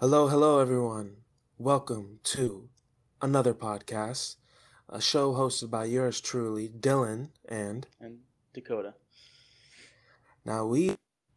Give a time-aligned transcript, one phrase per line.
[0.00, 1.16] Hello, hello, everyone.
[1.58, 2.70] Welcome to
[3.20, 4.36] another podcast,
[4.88, 8.20] a show hosted by yours truly, Dylan, and and
[8.54, 8.94] Dakota.
[10.42, 10.96] Now we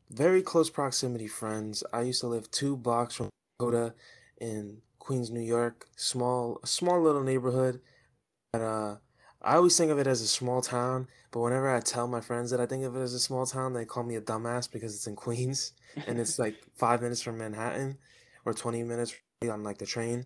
[0.10, 1.84] very close proximity friends.
[1.91, 3.28] I used to live two blocks from
[3.60, 3.96] Dakota
[4.39, 5.86] in Queens, New York.
[5.98, 7.82] Small, a small little neighborhood.
[8.54, 8.96] But uh,
[9.42, 11.10] I always think of it as a small town.
[11.32, 13.74] But whenever I tell my friends that I think of it as a small town,
[13.74, 15.74] they call me a dumbass because it's in Queens
[16.08, 17.98] and it's like five minutes from Manhattan
[18.45, 19.13] or 20 minutes
[19.49, 20.25] on like the train.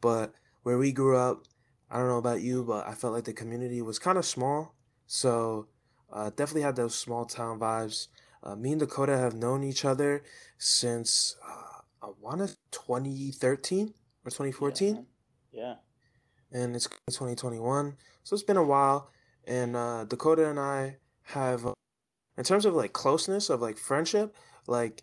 [0.00, 0.32] But
[0.62, 1.44] where we grew up,
[1.90, 4.74] I don't know about you, but I felt like the community was kind of small.
[5.06, 5.66] So
[6.12, 8.08] uh, definitely had those small town vibes.
[8.42, 10.22] Uh, me and Dakota have known each other
[10.56, 13.92] since uh, I want to 2013
[14.24, 15.06] or 2014.
[15.52, 15.74] Yeah, yeah.
[16.52, 19.10] And it's 2021, so it's been a while.
[19.46, 21.74] And uh, Dakota and I have, uh,
[22.36, 24.34] in terms of like closeness of like friendship,
[24.66, 25.02] like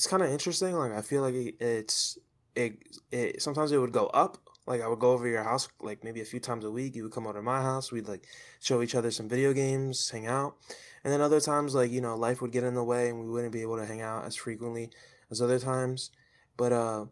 [0.00, 0.74] it's kind of interesting.
[0.74, 2.16] Like I feel like it's
[2.56, 2.78] it,
[3.12, 4.38] it sometimes it would go up.
[4.66, 6.96] Like I would go over your house like maybe a few times a week.
[6.96, 7.92] You would come over to my house.
[7.92, 8.24] We'd like
[8.60, 10.56] show each other some video games, hang out.
[11.04, 13.28] And then other times like, you know, life would get in the way and we
[13.28, 14.88] wouldn't be able to hang out as frequently
[15.30, 16.10] as other times.
[16.56, 17.04] But uh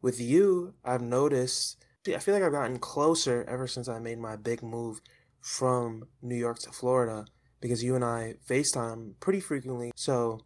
[0.00, 4.36] with you, I've noticed I feel like I've gotten closer ever since I made my
[4.36, 5.02] big move
[5.42, 7.26] from New York to Florida
[7.60, 9.92] because you and I FaceTime pretty frequently.
[9.94, 10.40] So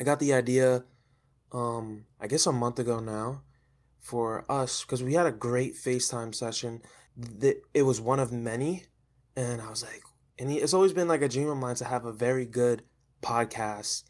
[0.00, 0.84] I got the idea,
[1.52, 3.42] um, I guess a month ago now,
[4.00, 6.82] for us because we had a great FaceTime session.
[7.16, 8.84] That it was one of many,
[9.36, 10.02] and I was like,
[10.38, 12.84] and it's always been like a dream of mine to have a very good
[13.22, 14.04] podcast.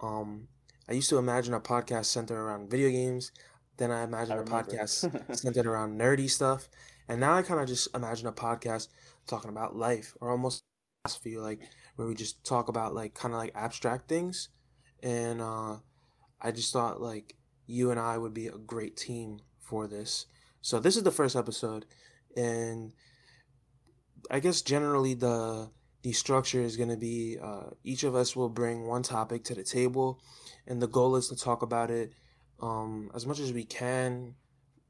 [0.00, 0.48] Um,
[0.88, 3.32] I used to imagine a podcast centered around video games.
[3.76, 6.70] Then I imagined I a podcast centered around nerdy stuff,
[7.06, 8.88] and now I kind of just imagine a podcast
[9.26, 10.62] talking about life or almost
[11.02, 11.60] philosophy, like
[11.96, 14.48] where we just talk about like kind of like abstract things
[15.04, 15.76] and uh,
[16.40, 20.26] I just thought like you and I would be a great team for this.
[20.62, 21.84] So this is the first episode,
[22.36, 22.92] and
[24.30, 25.70] I guess generally the
[26.02, 29.54] the structure is going to be uh, each of us will bring one topic to
[29.54, 30.20] the table,
[30.66, 32.12] and the goal is to talk about it
[32.60, 34.34] um, as much as we can,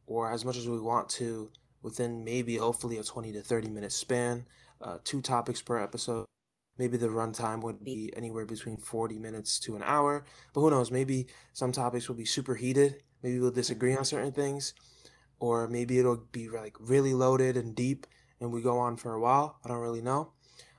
[0.06, 1.50] or as much as we want to,
[1.82, 4.46] within maybe hopefully a twenty to thirty minute span.
[4.80, 6.26] Uh, two topics per episode
[6.78, 10.90] maybe the runtime would be anywhere between 40 minutes to an hour but who knows
[10.90, 14.74] maybe some topics will be super heated maybe we'll disagree on certain things
[15.38, 18.06] or maybe it'll be like really loaded and deep
[18.40, 20.32] and we go on for a while i don't really know.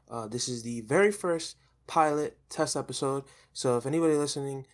[0.09, 1.57] Uh, this is the very first
[1.87, 3.23] pilot test episode
[3.53, 4.65] so if anybody listening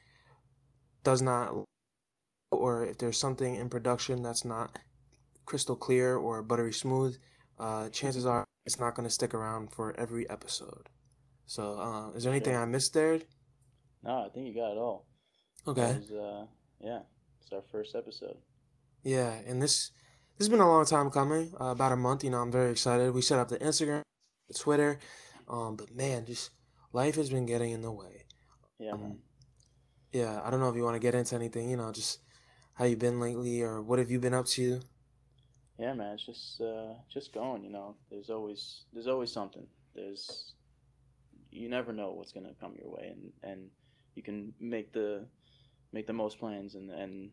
[1.03, 1.53] does not
[2.51, 4.77] or if there's something in production that's not
[5.45, 7.17] crystal clear or buttery smooth
[7.59, 10.89] uh, chances are it's not going to stick around for every episode
[11.51, 13.19] so, uh, is there anything I missed there?
[14.06, 15.06] No, I think you got it all.
[15.67, 15.97] Okay.
[16.00, 16.45] Was, uh,
[16.79, 17.00] yeah,
[17.41, 18.38] it's our first episode.
[19.03, 19.91] Yeah, and this
[20.38, 21.51] this has been a long time coming.
[21.59, 22.23] Uh, about a month.
[22.23, 23.13] You know, I'm very excited.
[23.13, 24.01] We set up the Instagram,
[24.47, 25.00] the Twitter,
[25.50, 26.51] um, but man, just
[26.94, 28.23] life has been getting in the way.
[28.79, 28.94] Yeah.
[28.94, 29.18] Um,
[30.13, 31.69] yeah, I don't know if you want to get into anything.
[31.69, 32.19] You know, just
[32.75, 34.79] how you been lately, or what have you been up to?
[35.78, 37.66] Yeah, man, it's just uh, just going.
[37.66, 39.68] You know, there's always there's always something.
[39.94, 40.53] There's
[41.51, 43.69] you never know what's going to come your way, and and
[44.16, 45.25] you can make the
[45.94, 47.29] make the most plans and and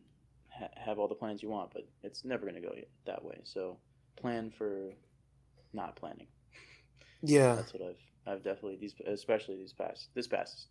[0.49, 2.73] ha- have all the plans you want, but it's never going to go
[3.05, 3.39] that way.
[3.43, 3.77] So
[4.15, 4.93] plan for
[5.73, 6.27] not planning.
[7.21, 10.67] Yeah, that's what I've I've definitely these especially these past this past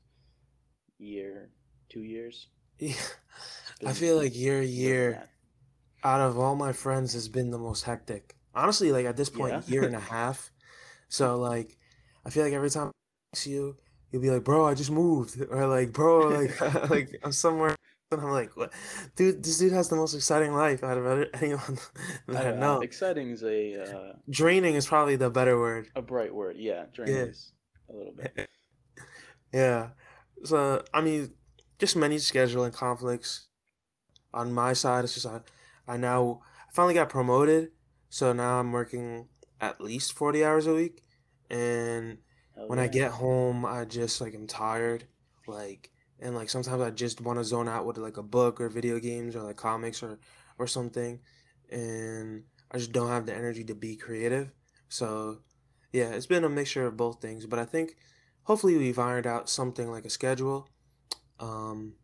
[0.98, 1.50] year,
[1.91, 2.47] two years.
[2.78, 2.94] Yeah,
[3.84, 5.28] I feel like year year
[6.04, 8.36] out of all my friends has been the most hectic.
[8.54, 9.62] Honestly, like at this point, yeah.
[9.66, 10.50] year and a half.
[11.09, 11.76] So like,
[12.25, 12.92] I feel like every time
[13.44, 13.77] you,
[14.11, 17.75] you'll be like, "Bro, I just moved," or like, "Bro, like, like I'm somewhere."
[18.11, 18.72] And I'm like, "What,
[19.16, 19.43] dude?
[19.43, 21.78] This dude has the most exciting life out of anyone
[22.27, 25.89] that I, I know." Exciting is a uh, draining is probably the better word.
[25.94, 26.87] A bright word, yeah.
[26.94, 27.22] Draining yeah.
[27.25, 27.53] is
[27.91, 28.49] a little bit.
[29.53, 29.89] yeah.
[30.43, 31.34] So I mean,
[31.78, 33.49] just many scheduling conflicts.
[34.33, 35.41] On my side, it's just I,
[35.87, 37.72] I now I finally got promoted,
[38.09, 39.28] so now I'm working
[39.60, 41.04] at least forty hours a week,
[41.51, 42.16] and
[42.66, 45.05] when I get home, I just like I'm tired,
[45.47, 45.91] like
[46.21, 48.99] and like sometimes I just want to zone out with like a book or video
[48.99, 50.19] games or like comics or
[50.59, 51.21] or something,
[51.71, 54.51] and I just don't have the energy to be creative.
[54.89, 55.39] So
[55.93, 57.97] yeah, it's been a mixture of both things, but I think
[58.43, 60.69] hopefully we've ironed out something like a schedule.
[61.39, 61.95] Um,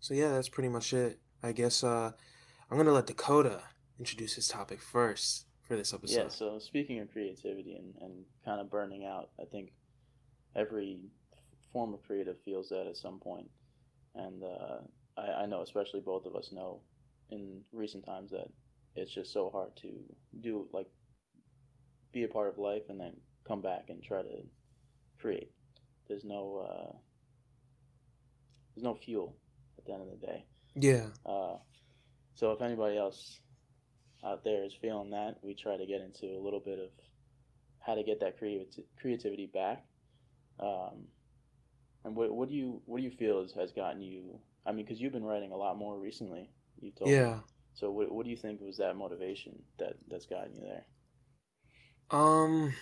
[0.00, 1.18] so yeah, that's pretty much it.
[1.42, 2.12] I guess uh,
[2.70, 3.62] I'm gonna let Dakota
[3.98, 6.16] introduce his topic first for this episode.
[6.16, 6.28] Yeah.
[6.28, 9.72] So speaking of creativity and, and kind of burning out, I think
[10.58, 11.00] every
[11.72, 13.48] form of creative feels that at some point.
[14.14, 14.78] And uh,
[15.16, 16.80] I, I know, especially both of us know
[17.30, 18.48] in recent times that
[18.96, 19.88] it's just so hard to
[20.40, 20.86] do like
[22.12, 23.12] be a part of life and then
[23.46, 24.42] come back and try to
[25.20, 25.50] create.
[26.08, 26.96] There's no uh,
[28.74, 29.36] there's no fuel
[29.78, 30.44] at the end of the day.
[30.74, 31.06] Yeah.
[31.26, 31.56] Uh,
[32.34, 33.40] so if anybody else
[34.24, 36.90] out there is feeling that, we try to get into a little bit of
[37.80, 39.84] how to get that creativity creativity back.
[40.60, 41.06] Um,
[42.04, 44.38] and what, what do you what do you feel has, has gotten you?
[44.66, 46.50] I mean, because you've been writing a lot more recently.
[46.80, 47.34] You told Yeah.
[47.34, 47.40] Me.
[47.74, 50.86] So what what do you think was that motivation that that's gotten you there?
[52.10, 52.74] Um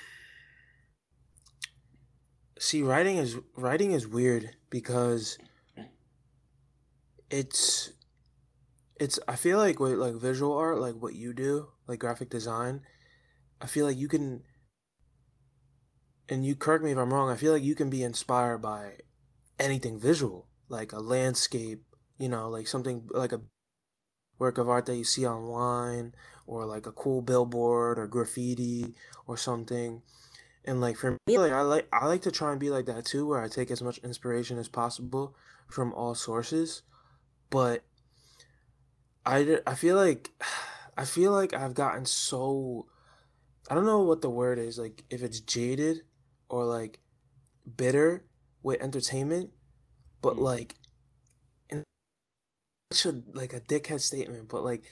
[2.58, 5.38] see writing is writing is weird because
[7.30, 7.92] it's
[8.98, 12.82] it's I feel like with like visual art, like what you do, like graphic design,
[13.60, 14.42] I feel like you can
[16.28, 18.98] and you correct me if I'm wrong, I feel like you can be inspired by
[19.58, 21.82] anything visual, like a landscape,
[22.18, 23.40] you know, like something like a
[24.38, 26.14] work of art that you see online
[26.46, 28.94] or like a cool billboard or graffiti
[29.26, 30.02] or something.
[30.64, 33.04] And like for me, like I like I like to try and be like that
[33.04, 35.36] too, where I take as much inspiration as possible
[35.68, 36.82] from all sources.
[37.50, 37.84] But
[39.24, 40.30] I, I feel like
[40.98, 42.86] I feel like I've gotten so
[43.70, 46.02] I don't know what the word is like if it's jaded
[46.48, 47.00] or like
[47.76, 48.24] bitter
[48.62, 49.50] with entertainment,
[50.22, 50.40] but Mm.
[50.42, 50.76] like
[52.92, 54.84] such a like a dickhead statement, but like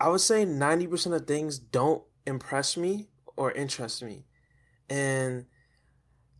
[0.00, 4.24] I would say 90% of things don't impress me or interest me.
[4.90, 5.46] And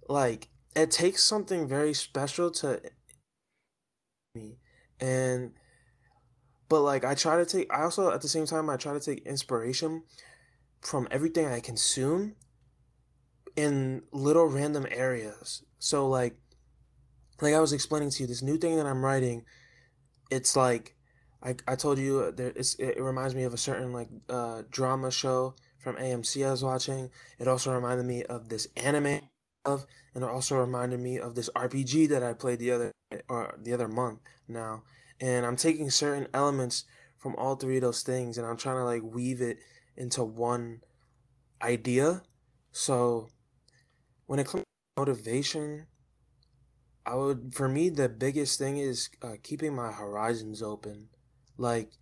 [0.08, 2.80] like it takes something very special to
[4.34, 4.58] me.
[5.00, 5.52] And
[6.68, 9.00] but like I try to take I also at the same time I try to
[9.00, 10.02] take inspiration
[10.80, 12.36] from everything I consume
[13.58, 15.64] in little random areas.
[15.80, 16.36] So like
[17.40, 19.44] like I was explaining to you this new thing that I'm writing
[20.30, 20.94] it's like
[21.42, 25.10] I, I told you there it's, it reminds me of a certain like uh drama
[25.10, 27.10] show from AMC I was watching.
[27.40, 29.22] It also reminded me of this anime
[29.64, 32.92] of and it also reminded me of this RPG that I played the other
[33.28, 34.84] or the other month now.
[35.20, 36.84] And I'm taking certain elements
[37.16, 39.58] from all three of those things and I'm trying to like weave it
[39.96, 40.82] into one
[41.60, 42.22] idea.
[42.70, 43.30] So
[44.28, 45.88] when it comes to motivation,
[47.06, 51.08] I would for me the biggest thing is uh, keeping my horizons open.
[51.56, 51.92] Like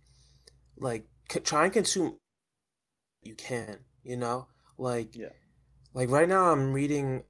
[0.77, 2.17] like c- try and consume
[3.23, 4.47] you can, you know?
[4.77, 5.33] Like Yeah.
[5.93, 7.23] like right now I'm reading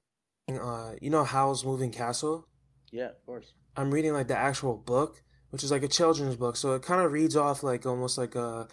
[0.49, 2.47] uh you know Howl's Moving Castle?
[2.91, 3.53] Yeah, of course.
[3.77, 6.57] I'm reading like the actual book, which is like a children's book.
[6.57, 8.67] So it kind of reads off like almost like a,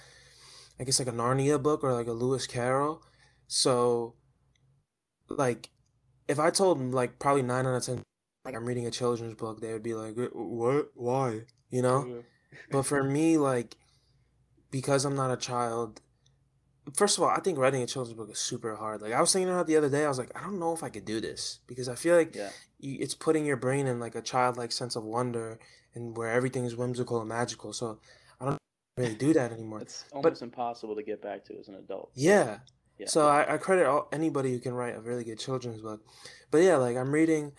[0.80, 3.02] I guess like a Narnia book or like a Lewis Carroll.
[3.48, 4.16] So,
[5.28, 5.70] like,
[6.28, 8.02] if I told them like probably nine out of ten,
[8.44, 10.90] like I'm reading a children's book, they would be like, "Uh, "What?
[10.94, 12.22] Why?" You know.
[12.70, 13.76] But for me, like,
[14.70, 16.00] because I'm not a child,
[16.94, 19.02] first of all, I think writing a children's book is super hard.
[19.02, 20.82] Like I was thinking about the other day, I was like, I don't know if
[20.82, 22.50] I could do this because I feel like Yeah.
[22.78, 25.58] you, it's putting your brain in like a childlike sense of wonder
[25.94, 27.72] and where everything is whimsical and magical.
[27.72, 27.98] So
[28.40, 28.58] I don't
[28.96, 29.80] really do that anymore.
[29.80, 32.10] It's almost impossible to get back to as an adult.
[32.14, 32.58] Yeah.
[32.98, 33.06] Yeah.
[33.08, 36.02] So I, I credit all, anybody who can write a really good children's book.
[36.50, 37.52] But yeah, like I'm reading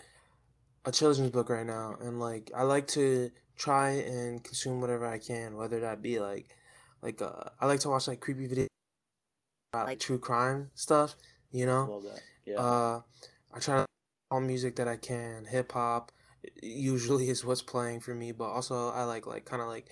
[0.84, 5.18] a children's book right now and like I like to try and consume whatever I
[5.18, 6.48] can, whether that be like
[7.02, 8.66] like uh I like to watch like creepy videos
[9.72, 11.16] about like true crime stuff,
[11.52, 11.84] you know?
[11.84, 12.20] Love that.
[12.46, 12.60] Yeah.
[12.60, 13.00] Uh,
[13.52, 13.86] I try to
[14.30, 15.44] all music that I can.
[15.44, 16.12] Hip hop
[16.62, 19.86] usually is what's playing for me, but also I like like kind of like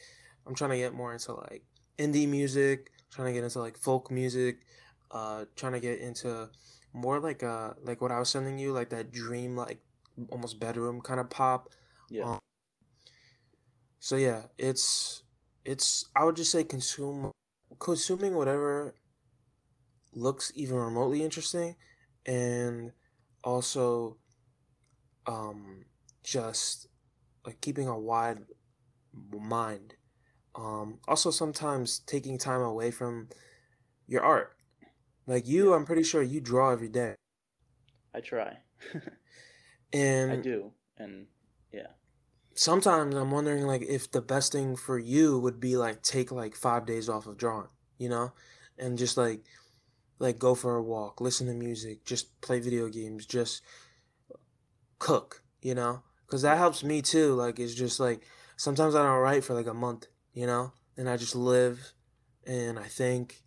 [0.47, 1.65] I'm trying to get more into like
[1.99, 4.61] indie music, trying to get into like folk music,
[5.15, 6.51] uh, trying to get into
[6.95, 9.81] more like uh like what I was sending you, like that dream like
[10.31, 11.71] almost bedroom kind of pop.
[12.11, 12.25] yeah.
[12.25, 12.41] um,
[14.01, 15.23] So yeah, it's
[15.65, 17.33] it's I would just say consume
[17.81, 18.95] consuming whatever
[20.15, 21.77] looks even remotely interesting
[22.27, 22.93] and
[23.43, 24.17] also
[25.27, 25.85] um
[26.23, 26.89] just
[27.47, 28.41] like keeping a wide
[29.33, 29.95] mind
[30.55, 33.29] um also sometimes taking time away from
[34.09, 34.57] your art
[35.27, 37.15] like you i'm pretty sure you draw every day
[38.15, 38.59] I try.
[39.93, 40.71] and I do.
[40.97, 41.27] And
[41.73, 41.89] yeah.
[42.55, 46.55] sometimes i'm wondering like if the best thing for you would be like take like
[46.55, 47.67] five days off of drawing
[47.99, 48.33] you know
[48.79, 49.43] and just like
[50.21, 53.61] like go for a walk listen to music just play video games just
[55.01, 58.23] cook you know because that helps me too like it's just like
[58.57, 61.93] sometimes i don't write for like a month you know and i just live
[62.47, 63.43] and i think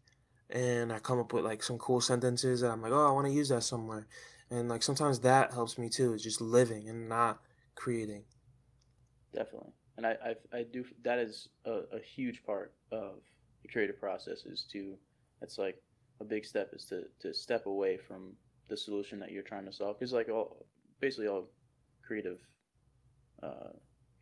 [0.50, 3.28] and i come up with like some cool sentences that i'm like oh i want
[3.28, 4.08] to use that somewhere.
[4.50, 7.42] And like sometimes that helps me too is just living and not
[7.76, 8.24] creating.
[9.34, 9.74] Definitely.
[9.98, 13.20] and I, I, I do that is a, a huge part of
[13.62, 14.96] the creative process is to
[15.42, 15.82] it's like
[16.22, 18.34] a big step is to to step away from
[18.70, 20.00] the solution that you're trying to solve.
[20.00, 20.66] Because like all
[21.02, 21.50] basically all
[22.06, 22.40] creative
[23.44, 23.74] uh,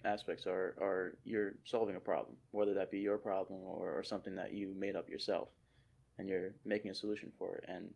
[0.03, 4.36] aspects are are you're solving a problem whether that be your problem or, or something
[4.36, 5.50] that you made up yourself
[6.17, 7.93] and you're making a solution for it and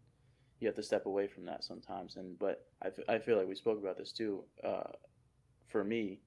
[0.60, 2.18] you have to step away from that sometimes.
[2.18, 4.92] And but I, I feel like we spoke about this too uh,
[5.68, 6.20] for me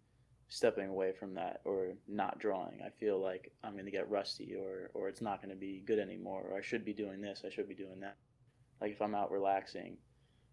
[0.48, 2.80] stepping away from that or not drawing.
[2.84, 5.82] I feel like i'm going to get rusty or or it's not going to be
[5.86, 8.16] good anymore or i should be doing this i should be doing that.
[8.80, 9.96] Like if i'm out relaxing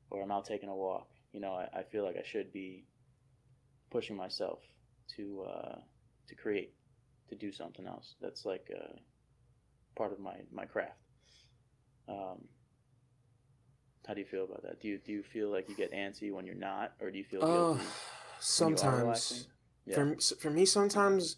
[0.09, 2.85] or i'm out taking a walk you know i, I feel like i should be
[3.89, 4.59] pushing myself
[5.15, 5.79] to uh,
[6.27, 6.73] to create
[7.29, 8.15] to do something else.
[8.21, 8.97] That's like uh,
[9.95, 10.99] part of my my craft
[12.09, 12.39] um,
[14.07, 14.81] how do you feel about that?
[14.81, 17.23] Do you do you feel like you get antsy when you're not, or do you
[17.23, 17.83] feel guilty?
[17.83, 17.83] Uh,
[18.39, 19.47] sometimes.
[19.85, 19.95] Yeah.
[19.95, 21.37] For for me, sometimes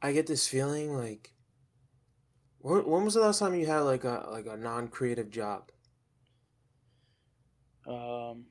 [0.00, 1.32] I get this feeling like.
[2.58, 5.70] When, when was the last time you had like a like a non creative job?
[7.86, 8.44] Um.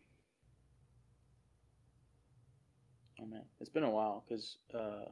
[3.21, 5.05] Oh man, it's been a while because uh,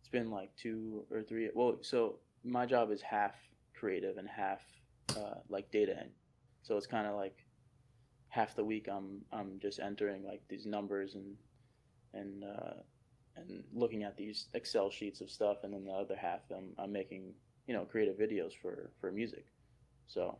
[0.00, 1.50] it's been like two or three.
[1.54, 3.34] Well, so my job is half
[3.78, 4.60] creative and half
[5.16, 6.10] uh, like data end.
[6.62, 7.36] So it's kind of like
[8.28, 11.36] half the week I'm I'm just entering like these numbers and
[12.14, 12.74] and uh,
[13.36, 16.92] and looking at these Excel sheets of stuff, and then the other half I'm I'm
[16.92, 17.32] making
[17.66, 19.46] you know creative videos for for music.
[20.06, 20.38] So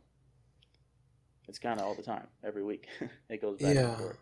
[1.47, 2.87] it's kind of all the time, every week.
[3.29, 3.89] it goes back yeah.
[3.89, 4.17] and forth.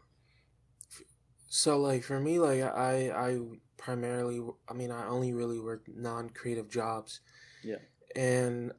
[1.47, 3.39] So like for me, like I I
[3.77, 7.21] primarily I mean I only really work non creative jobs.
[7.63, 7.77] Yeah.
[8.15, 8.71] And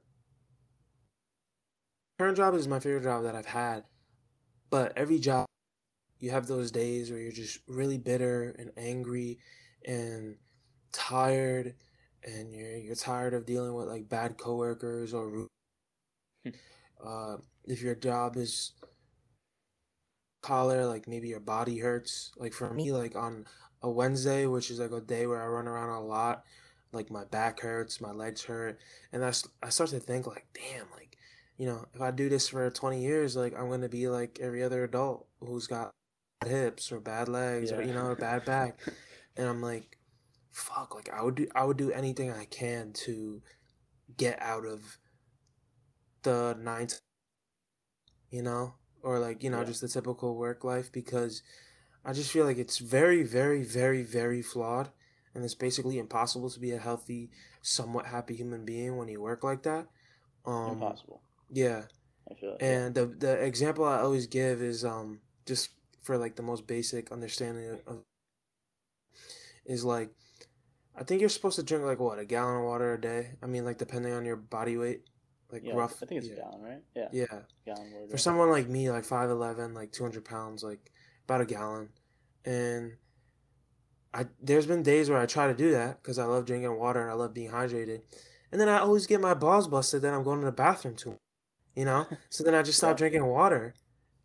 [2.21, 3.85] current job is my favorite job that I've had.
[4.69, 5.47] But every job,
[6.19, 9.39] you have those days where you're just really bitter and angry
[9.87, 10.37] and
[10.93, 11.77] tired,
[12.23, 15.47] and you're you're tired of dealing with like bad coworkers or
[17.03, 18.73] uh, if your job is
[20.43, 22.33] collar, like maybe your body hurts.
[22.37, 23.47] Like for me, like on
[23.81, 26.45] a Wednesday, which is like a day where I run around a lot,
[26.93, 28.79] like my back hurts, my legs hurt,
[29.11, 31.10] and I, I start to think like, damn, like
[31.61, 34.39] you know, if I do this for 20 years, like I'm going to be like
[34.41, 35.91] every other adult who's got
[36.41, 37.77] bad hips or bad legs yeah.
[37.77, 38.81] or, you know, a bad back.
[39.37, 39.99] and I'm like,
[40.53, 43.43] fuck, like I would do, I would do anything I can to
[44.17, 44.97] get out of
[46.23, 46.89] the nine,
[48.31, 49.65] you know, or like, you know, yeah.
[49.65, 51.43] just the typical work life because
[52.07, 54.89] I just feel like it's very, very, very, very flawed.
[55.35, 57.29] And it's basically impossible to be a healthy,
[57.61, 59.89] somewhat happy human being when you work like that.
[60.47, 61.21] Um, impossible
[61.53, 61.83] yeah.
[62.61, 65.71] And the the example I always give is um just
[66.03, 67.99] for like the most basic understanding of
[69.67, 70.11] is like
[70.97, 73.33] I think you're supposed to drink like what a gallon of water a day.
[73.43, 75.03] I mean like depending on your body weight,
[75.51, 76.03] like yeah, rough.
[76.03, 76.35] I think it's yeah.
[76.35, 76.83] a gallon, right?
[76.95, 77.09] Yeah.
[77.13, 77.39] Yeah.
[77.67, 78.11] Gallon water.
[78.11, 80.93] For someone like me, like five eleven, like two hundred pounds, like
[81.25, 81.89] about a gallon,
[82.45, 82.93] and
[84.15, 87.01] I there's been days where I try to do that because I love drinking water
[87.01, 88.03] and I love being hydrated,
[88.53, 91.17] and then I always get my balls busted that I'm going to the bathroom too
[91.75, 92.07] you know?
[92.31, 93.09] So then I just stopped yeah.
[93.09, 93.75] drinking water.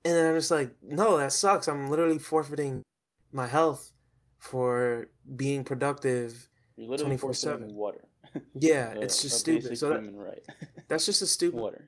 [0.03, 1.67] And then I'm just like, no, that sucks.
[1.67, 2.83] I'm literally forfeiting
[3.31, 3.91] my health
[4.37, 6.47] for being productive
[6.77, 7.73] You're literally 24 7.
[7.73, 8.05] Water.
[8.53, 9.77] Yeah, it's just stupid.
[9.77, 10.43] So that, right.
[10.89, 11.87] that's just a stupid, water.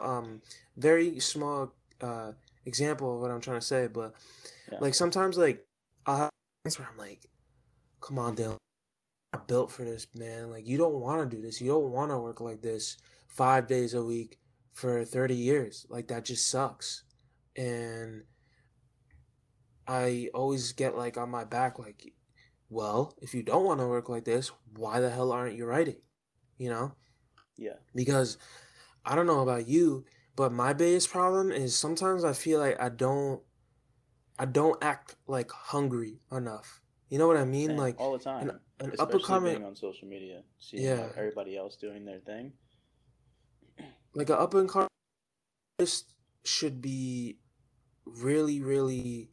[0.00, 0.42] um,
[0.76, 2.32] very small uh,
[2.66, 3.88] example of what I'm trying to say.
[3.88, 4.14] But
[4.70, 4.78] yeah.
[4.80, 5.66] like sometimes, like,
[6.06, 6.30] I'll have
[6.76, 7.26] where I'm like,
[8.00, 8.58] come on, Dylan.
[9.32, 10.50] I'm built for this, man.
[10.50, 11.60] Like, you don't want to do this.
[11.60, 12.96] You don't want to work like this
[13.26, 14.38] five days a week
[14.78, 15.86] for 30 years.
[15.90, 17.02] Like that just sucks.
[17.56, 18.22] And
[19.88, 22.12] I always get like on my back like
[22.70, 25.96] well, if you don't want to work like this, why the hell aren't you writing?
[26.58, 26.92] You know?
[27.56, 27.78] Yeah.
[27.94, 28.36] Because
[29.04, 30.04] I don't know about you,
[30.36, 33.40] but my biggest problem is sometimes I feel like I don't
[34.38, 36.82] I don't act like hungry enough.
[37.08, 37.70] You know what I mean?
[37.70, 38.50] Same, like all the time.
[38.50, 41.08] An, an Especially being on social media, seeing yeah.
[41.16, 42.52] everybody else doing their thing
[44.14, 44.88] like an up and coming
[45.78, 46.12] artist
[46.44, 47.38] should be
[48.04, 49.30] really, really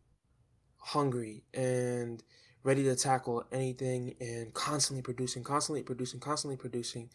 [0.78, 2.24] hungry and
[2.64, 7.10] ready to tackle anything and constantly producing, constantly producing, constantly producing.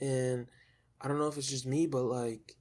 [0.00, 0.46] And
[1.00, 2.56] I don't know if it's just me, but like,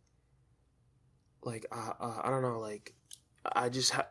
[1.43, 2.93] like I, uh, I don't know, like
[3.55, 4.07] I just have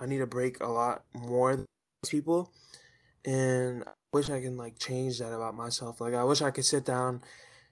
[0.00, 1.66] I need a break a lot more than
[2.08, 2.52] people,
[3.24, 6.00] and I wish I can like change that about myself.
[6.00, 7.22] Like I wish I could sit down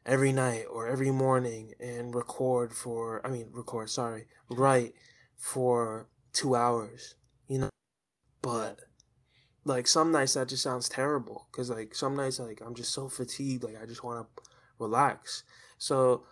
[0.06, 4.94] every night or every morning and record for I mean record sorry write
[5.36, 7.16] for two hours
[7.48, 7.70] you know?
[8.42, 8.80] But
[9.64, 13.08] like some nights that just sounds terrible because like some nights like I'm just so
[13.08, 14.42] fatigued, like I just want to
[14.78, 15.42] relax.
[15.78, 16.24] So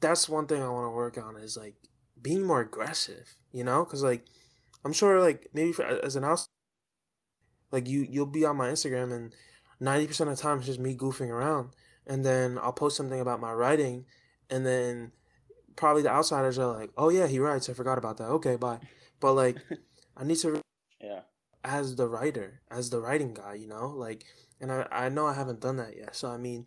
[0.00, 1.74] that's one thing I want to work on is like
[2.20, 4.24] being more aggressive, you know, because like
[4.84, 6.48] I'm sure like maybe for, as an house,
[7.72, 9.34] like you you'll be on my Instagram and
[9.80, 11.70] ninety percent of the time it's just me goofing around,
[12.06, 14.06] and then I'll post something about my writing,
[14.50, 15.12] and then
[15.76, 17.68] probably the outsiders are like, oh yeah, he writes.
[17.68, 18.28] I forgot about that.
[18.28, 18.78] Okay, bye.
[19.20, 19.56] But like,
[20.16, 20.60] I need to
[21.00, 21.20] yeah
[21.66, 24.24] as the writer, as the writing guy, you know, like,
[24.60, 26.14] and I I know I haven't done that yet.
[26.14, 26.66] So I mean,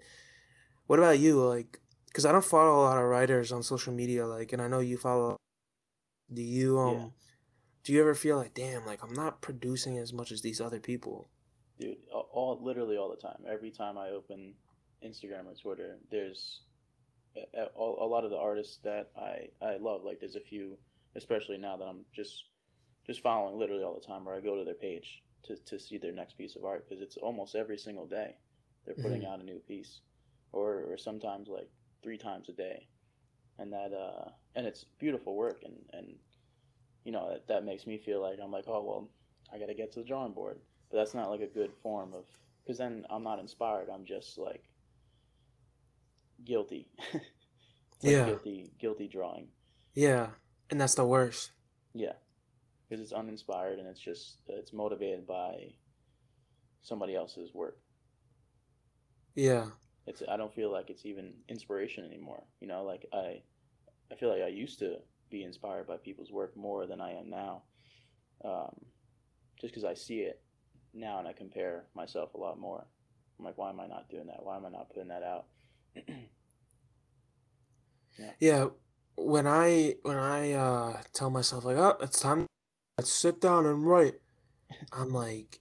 [0.88, 1.41] what about you?
[1.41, 4.67] Like, because I don't follow a lot of writers on social media, like, and I
[4.67, 5.38] know you follow.
[6.31, 6.96] Do you um?
[6.96, 7.08] Yeah.
[7.86, 10.79] Do you ever feel like, damn, like I'm not producing as much as these other
[10.79, 11.29] people?
[11.79, 13.41] Dude, all, all literally all the time.
[13.50, 14.53] Every time I open
[15.06, 16.62] Instagram or Twitter, there's
[17.36, 20.03] a, a, a lot of the artists that I I love.
[20.03, 20.77] Like, there's a few,
[21.15, 22.46] especially now that I'm just
[23.06, 25.98] just following literally all the time, where I go to their page to to see
[25.98, 28.36] their next piece of art because it's almost every single day
[28.86, 29.32] they're putting mm-hmm.
[29.32, 30.01] out a new piece,
[30.51, 31.70] or or sometimes like
[32.03, 32.88] three times a day,
[33.58, 36.15] and that uh and it's beautiful work and and
[37.03, 39.10] you know that, that makes me feel like I'm like oh well
[39.53, 40.60] I got to get to the drawing board,
[40.91, 42.25] but that's not like a good form of
[42.63, 43.89] because then I'm not inspired.
[43.89, 44.68] I'm just like
[46.46, 46.88] guilty.
[47.13, 47.24] like
[48.01, 48.25] yeah.
[48.25, 49.48] Guilty, guilty drawing.
[49.93, 50.27] Yeah,
[50.69, 51.51] and that's the worst.
[51.93, 52.13] Yeah,
[52.88, 55.74] because it's uninspired and it's just it's motivated by
[56.81, 57.77] somebody else's work.
[59.36, 59.65] Yeah.
[60.08, 62.43] It's I don't feel like it's even inspiration anymore.
[62.60, 63.41] You know, like I
[64.12, 64.98] I feel like I used to
[65.29, 67.63] be inspired by people's work more than I am now.
[68.43, 68.75] Um,
[69.60, 70.41] just because I see it
[70.93, 72.86] now and I compare myself a lot more.
[73.38, 74.43] I'm like, why am I not doing that?
[74.43, 75.46] Why am I not putting that out?
[78.17, 78.31] Yeah.
[78.39, 78.67] yeah.
[79.15, 82.46] When I when I uh, tell myself like, oh, it's time
[82.98, 84.15] to sit down and write,
[84.93, 85.60] I'm like,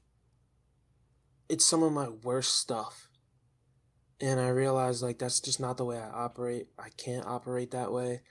[1.49, 3.09] it's some of my worst stuff
[4.21, 6.69] and I realized like that's just not the way I operate.
[6.79, 8.23] I can't operate that way.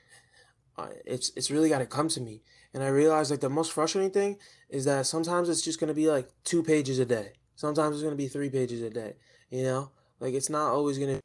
[0.77, 2.41] Uh, it's it's really got to come to me,
[2.73, 4.37] and I realized like the most frustrating thing
[4.69, 7.33] is that sometimes it's just gonna be like two pages a day.
[7.55, 9.15] Sometimes it's gonna be three pages a day.
[9.49, 11.19] You know, like it's not always gonna.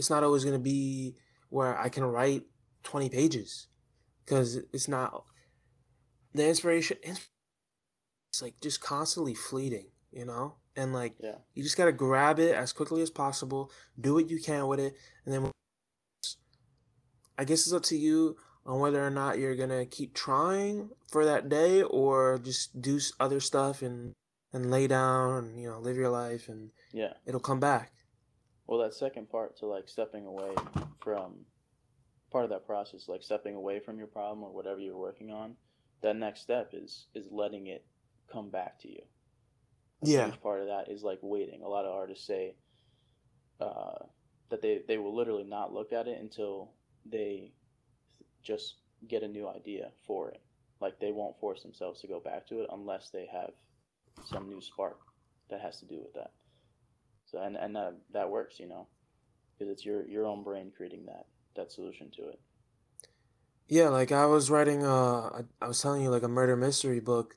[0.00, 1.14] It's not always gonna be
[1.50, 2.44] where I can write
[2.82, 3.68] twenty pages,
[4.24, 5.24] because it's not.
[6.32, 7.28] The inspiration, it's
[8.40, 9.88] like just constantly fleeting.
[10.10, 11.34] You know, and like yeah.
[11.52, 14.96] you just gotta grab it as quickly as possible, do what you can with it,
[15.26, 15.50] and then
[17.36, 21.26] I guess it's up to you on whether or not you're gonna keep trying for
[21.26, 24.14] that day or just do other stuff and
[24.54, 27.92] and lay down and you know live your life and yeah it'll come back.
[28.70, 30.54] Well, that second part to like stepping away
[31.02, 31.34] from
[32.32, 35.56] part of that process, like stepping away from your problem or whatever you're working on,
[36.00, 37.84] that next step is is letting it
[38.32, 39.02] come back to you
[40.02, 40.26] yeah.
[40.26, 41.62] huge part of that is like waiting.
[41.62, 42.54] A lot of artists say
[43.60, 44.04] uh,
[44.48, 46.72] that they, they will literally not look at it until
[47.04, 47.52] they
[48.42, 48.76] just
[49.08, 50.40] get a new idea for it.
[50.80, 53.50] Like they won't force themselves to go back to it unless they have
[54.24, 54.98] some new spark
[55.50, 56.30] that has to do with that.
[57.30, 58.86] So and and that that works, you know,
[59.58, 62.40] because it's your your own brain creating that that solution to it.
[63.68, 67.36] Yeah, like I was writing, uh, I was telling you like a murder mystery book,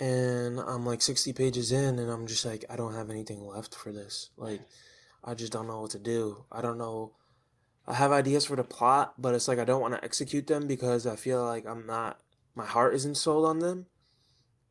[0.00, 3.74] and I'm like 60 pages in and I'm just like I don't have anything left
[3.74, 4.30] for this.
[4.36, 4.62] Like
[5.22, 6.44] I just don't know what to do.
[6.50, 7.12] I don't know
[7.86, 10.66] I have ideas for the plot, but it's like I don't want to execute them
[10.66, 12.20] because I feel like I'm not
[12.54, 13.86] my heart isn't sold on them.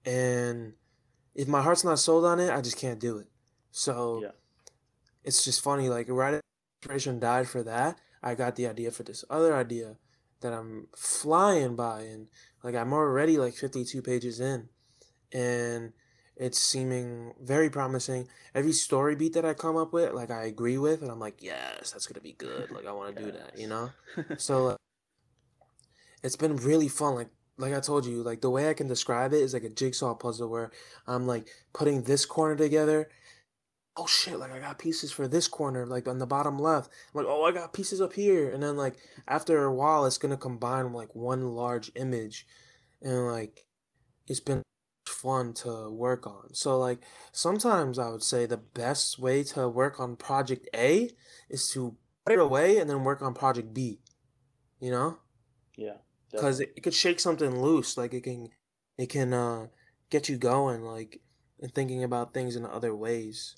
[0.04, 0.74] And
[1.36, 3.28] if my heart's not sold on it, I just can't do it.
[3.72, 4.32] So yeah.
[5.30, 6.42] It's just funny like right
[6.82, 8.00] inspiration died for that.
[8.24, 9.98] I got the idea for this other idea
[10.42, 12.28] that I'm flying by and
[12.64, 14.70] like I'm already like 52 pages in
[15.32, 15.94] and
[16.36, 18.28] it's seeming very promising.
[18.56, 21.44] Every story beat that I come up with, like I agree with, and I'm like,
[21.44, 22.72] yes, that's gonna be good.
[22.72, 23.32] Like I want to yes.
[23.32, 23.92] do that, you know.
[24.38, 24.78] so
[26.24, 27.14] it's been really fun.
[27.16, 29.70] Like like I told you, like the way I can describe it is like a
[29.70, 30.72] jigsaw puzzle where
[31.06, 33.10] I'm like putting this corner together.
[34.00, 34.40] Oh shit!
[34.40, 36.90] Like I got pieces for this corner, like on the bottom left.
[37.14, 38.96] I'm like, oh, I got pieces up here, and then like
[39.28, 42.48] after a while, it's gonna combine like one large image,
[43.02, 43.66] and like
[44.26, 44.64] it's been
[45.06, 46.54] fun to work on.
[46.54, 47.00] So like
[47.34, 51.10] sometimes I would say the best way to work on project A
[51.50, 54.00] is to put it away and then work on project B.
[54.80, 55.18] You know?
[55.76, 55.98] Yeah.
[56.40, 58.50] Cuz it, it could shake something loose like it can
[58.98, 59.68] it can uh
[60.10, 61.22] get you going like
[61.60, 63.56] and thinking about things in other ways.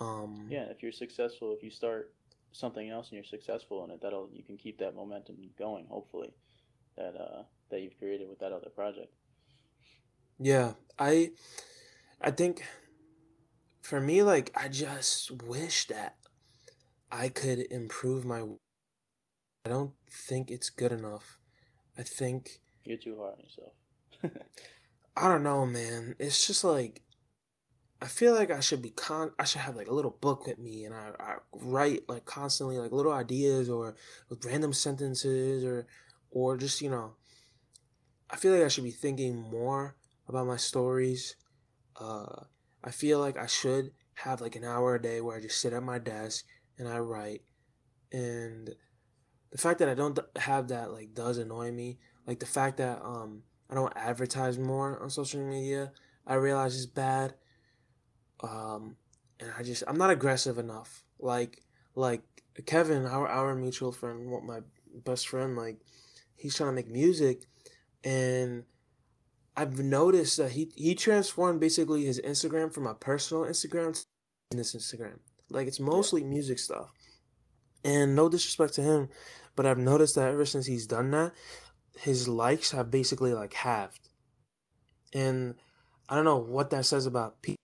[0.00, 2.12] Um Yeah, if you're successful, if you start
[2.52, 6.32] something else and you're successful in it, that'll you can keep that momentum going hopefully
[6.96, 9.12] that uh that you've created with that other project.
[10.38, 11.32] Yeah, I
[12.20, 12.64] I think
[13.82, 16.16] for me, like I just wish that
[17.10, 18.44] I could improve my.
[19.64, 21.38] I don't think it's good enough.
[21.96, 23.72] I think you're too hard on yourself.
[25.16, 26.14] I don't know, man.
[26.18, 27.02] It's just like
[28.00, 29.32] I feel like I should be con.
[29.38, 32.78] I should have like a little book with me, and I, I write like constantly
[32.78, 33.96] like little ideas or
[34.44, 35.86] random sentences or
[36.30, 37.14] or just you know.
[38.30, 39.96] I feel like I should be thinking more
[40.28, 41.34] about my stories.
[41.98, 42.44] Uh,
[42.84, 45.72] I feel like I should have like an hour a day where I just sit
[45.72, 46.44] at my desk
[46.78, 47.42] and I write.
[48.12, 48.74] And
[49.50, 51.98] the fact that I don't have that like does annoy me.
[52.26, 55.90] Like the fact that um I don't advertise more on social media,
[56.26, 57.34] I realize is bad
[58.40, 58.96] um,
[59.40, 61.04] and I just I'm not aggressive enough.
[61.18, 61.62] Like
[61.94, 62.22] like
[62.66, 64.60] Kevin, our our mutual friend, my
[65.04, 65.78] best friend, like
[66.36, 67.42] he's trying to make music,
[68.04, 68.64] and
[69.56, 74.06] I've noticed that he he transformed basically his Instagram from a personal Instagram to
[74.56, 75.18] business Instagram.
[75.50, 76.92] Like it's mostly music stuff.
[77.84, 79.08] And no disrespect to him,
[79.54, 81.32] but I've noticed that ever since he's done that,
[81.96, 84.08] his likes have basically like halved.
[85.14, 85.54] And
[86.08, 87.57] I don't know what that says about people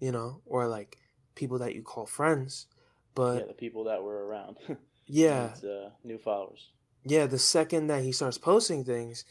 [0.00, 0.98] you know, or like
[1.34, 2.66] people that you call friends.
[3.14, 4.56] But yeah, the people that were around.
[5.06, 6.70] yeah, uh, new followers.
[7.04, 9.24] Yeah, the second that he starts posting things,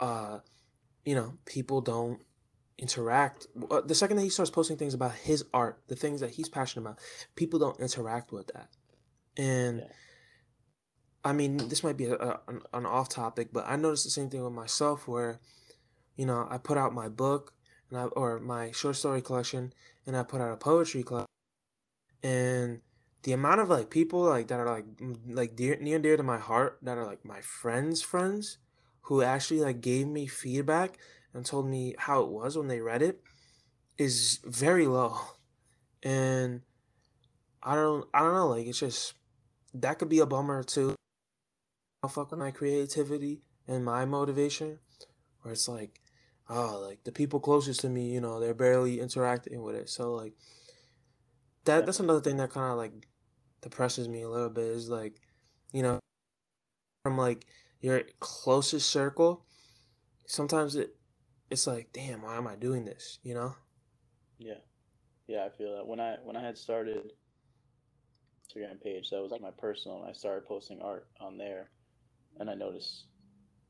[0.00, 0.38] uh,
[1.04, 2.20] you know, people don't
[2.78, 3.46] interact.
[3.70, 6.48] Uh, the second that he starts posting things about his art, the things that he's
[6.48, 6.98] passionate about,
[7.34, 8.68] people don't interact with that.
[9.36, 9.84] And yeah.
[11.24, 14.10] I mean, this might be a, a, an, an off topic, but I noticed the
[14.10, 15.40] same thing with myself where,
[16.16, 17.52] you know, I put out my book
[17.90, 19.72] and I, or my short story collection,
[20.06, 21.26] and I put out a poetry club,
[22.22, 22.80] and
[23.22, 24.86] the amount of like people like that are like
[25.26, 28.58] like dear near and dear to my heart that are like my friends friends
[29.02, 30.98] who actually like gave me feedback
[31.34, 33.20] and told me how it was when they read it
[33.96, 35.18] is very low.
[36.02, 36.62] And
[37.60, 39.14] i don't i don't know like it's just
[39.74, 40.94] that could be a bummer too.
[42.02, 44.78] I'll fuck with my creativity and my motivation
[45.42, 46.00] where it's like
[46.48, 49.88] oh, like the people closest to me, you know, they're barely interacting with it.
[49.88, 50.34] So like
[51.64, 52.92] that that's another thing that kind of like
[53.60, 55.20] depresses me a little bit is like,
[55.72, 55.98] you know,
[57.04, 57.46] from like
[57.80, 59.44] your closest circle,
[60.26, 60.94] sometimes it
[61.50, 63.18] it's like, damn, why am I doing this?
[63.22, 63.54] You know?
[64.38, 64.60] Yeah.
[65.26, 65.86] Yeah, I feel that.
[65.86, 67.12] When I when I had started
[68.48, 71.70] Instagram page, that was like my personal and I started posting art on there
[72.40, 73.04] and I noticed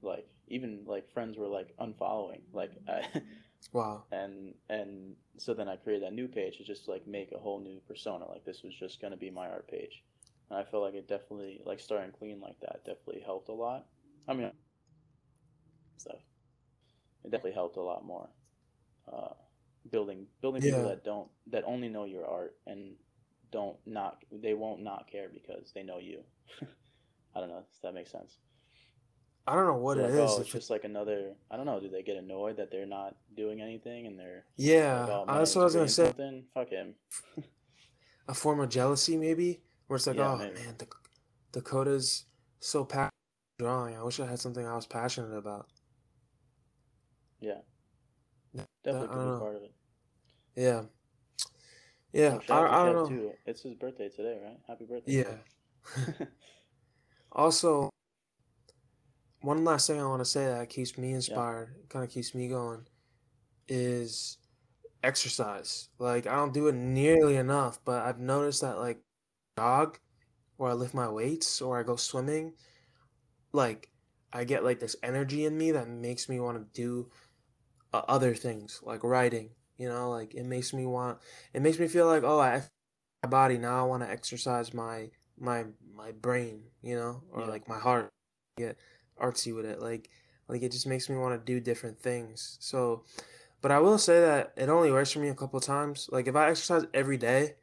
[0.03, 3.03] like even like friends were like unfollowing like I,
[3.73, 4.05] wow.
[4.13, 7.61] and and so then i created that new page to just like make a whole
[7.61, 10.03] new persona like this was just going to be my art page.
[10.51, 13.87] And i felt like it definitely like starting clean like that definitely helped a lot.
[14.27, 14.51] I mean
[15.97, 16.21] stuff.
[17.25, 18.29] It definitely helped a lot more
[19.13, 19.35] uh,
[19.91, 20.71] building building yeah.
[20.71, 22.95] people that don't that only know your art and
[23.51, 26.21] don't not they won't not care because they know you.
[27.35, 28.39] I don't know if that makes sense
[29.49, 30.31] I don't know what it like, is.
[30.31, 31.33] Oh, it's just like another.
[31.51, 31.81] I don't know.
[31.81, 34.45] Do they get annoyed that they're not doing anything and they're?
[34.59, 36.05] Yeah, like, oh, uh, man, that's what I was gonna say.
[36.05, 36.45] Something?
[36.53, 36.95] Fuck him.
[38.29, 40.53] a form of jealousy, maybe, where it's like, yeah, oh maybe.
[40.53, 40.87] man, the,
[41.53, 42.27] Dakota's
[42.61, 43.15] so passionate
[43.59, 43.97] drawing.
[43.97, 45.67] I wish I had something I was passionate about.
[47.41, 47.61] Yeah,
[48.85, 49.73] definitely could be part of it.
[50.57, 50.83] Yeah,
[52.13, 52.39] yeah.
[52.51, 53.09] I, I, don't know.
[53.09, 53.33] Too.
[53.47, 54.59] It's his birthday today, right?
[54.69, 55.25] Happy birthday!
[55.25, 56.27] Yeah.
[57.33, 57.89] also,
[59.41, 61.85] one last thing I want to say that keeps me inspired, yeah.
[61.89, 62.87] kind of keeps me going,
[63.69, 64.39] is
[65.03, 65.89] exercise.
[65.99, 68.99] Like I don't do it nearly enough, but I've noticed that like
[69.57, 69.99] jog,
[70.59, 72.55] or I lift my weights, or I go swimming,
[73.53, 73.91] like
[74.33, 77.09] I get like this energy in me that makes me want to do
[77.93, 79.51] uh, other things like writing.
[79.77, 81.19] You know, like it makes me want.
[81.55, 82.63] It makes me feel like oh, I
[83.23, 83.85] my body now.
[83.85, 86.63] I want to exercise my my my brain.
[86.83, 87.47] You know, or yeah.
[87.47, 88.11] like my heart.
[88.59, 88.73] Yeah
[89.21, 89.81] artsy with it.
[89.81, 90.11] Like
[90.49, 92.57] like it just makes me want to do different things.
[92.61, 93.05] So,
[93.61, 96.09] but I will say that it only works for me a couple times.
[96.11, 97.57] Like if I exercise every day,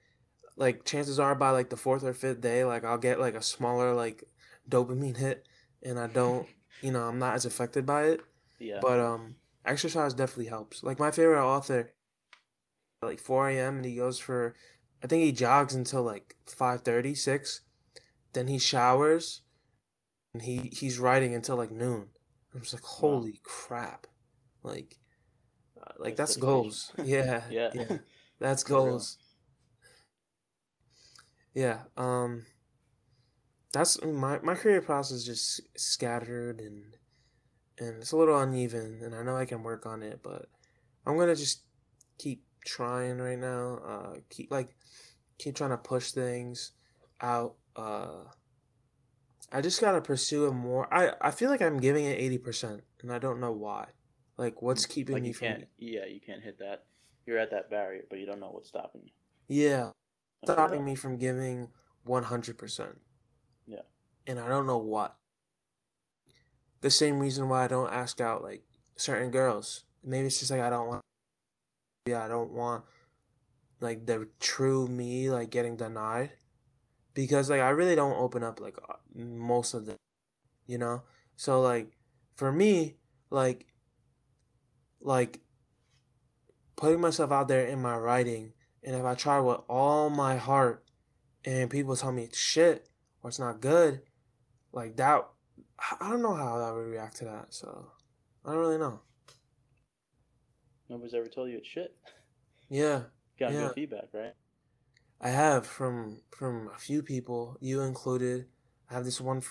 [0.55, 3.41] like chances are by like the fourth or fifth day, like I'll get like a
[3.41, 4.23] smaller like
[4.69, 5.47] dopamine hit,
[5.83, 6.47] and I don't,
[6.81, 8.21] you know, I'm not as affected by it.
[8.59, 8.79] Yeah.
[8.81, 10.83] But um, exercise definitely helps.
[10.83, 11.91] Like my favorite author,
[13.01, 13.77] like 4 a.m.
[13.77, 14.55] and he goes for,
[15.03, 17.61] I think he jogs until like 5:30, 6.
[18.33, 19.41] Then he showers
[20.35, 22.09] and he he's writing until like noon.
[22.53, 23.37] I'm just like, holy wow.
[23.43, 24.07] crap,
[24.63, 24.97] like,
[25.81, 26.91] uh, like that's, that's goals.
[27.05, 27.97] Yeah, yeah, yeah,
[28.37, 29.17] that's goals.
[31.53, 32.45] Yeah, um,
[33.71, 36.97] that's my my career process is just scattered and
[37.79, 40.47] and it's a little uneven, and I know I can work on it, but
[41.05, 41.63] I'm gonna just
[42.17, 43.79] keep trying right now.
[43.87, 44.75] Uh, keep like
[45.37, 46.73] keep trying to push things
[47.21, 47.55] out.
[47.77, 48.25] Uh,
[49.51, 50.91] I just gotta pursue it more.
[50.93, 53.87] I I feel like I'm giving it eighty percent, and I don't know why.
[54.37, 55.47] Like, what's mm, keeping like me you from?
[55.47, 55.65] can't.
[55.77, 56.85] Yeah, you can't hit that.
[57.25, 59.11] You're at that barrier, but you don't know what's stopping you.
[59.47, 59.91] Yeah,
[60.43, 61.69] stopping me from giving
[62.03, 62.99] one hundred percent.
[63.67, 63.81] Yeah.
[64.27, 65.15] and I don't know what.
[66.81, 68.63] The same reason why I don't ask out like
[68.95, 69.85] certain girls.
[70.03, 71.01] Maybe it's just like I don't want.
[72.05, 72.83] Yeah, I don't want
[73.81, 76.31] like the true me like getting denied,
[77.15, 79.95] because like I really don't open up like uh, most of the,
[80.67, 81.01] you know.
[81.35, 81.97] So like,
[82.35, 82.97] for me,
[83.31, 83.65] like,
[85.01, 85.39] like
[86.75, 90.83] putting myself out there in my writing, and if I try with all my heart,
[91.43, 92.87] and people tell me it's shit
[93.23, 94.01] or it's not good,
[94.71, 95.25] like that,
[95.99, 97.53] I don't know how I would react to that.
[97.53, 97.87] So
[98.45, 98.99] I don't really know.
[100.89, 101.95] Nobody's ever told you it's shit.
[102.69, 103.03] Yeah,
[103.39, 103.67] Got Yeah.
[103.67, 104.33] good feedback, right?
[105.21, 108.47] I have from from a few people, you included.
[108.89, 109.41] I have this one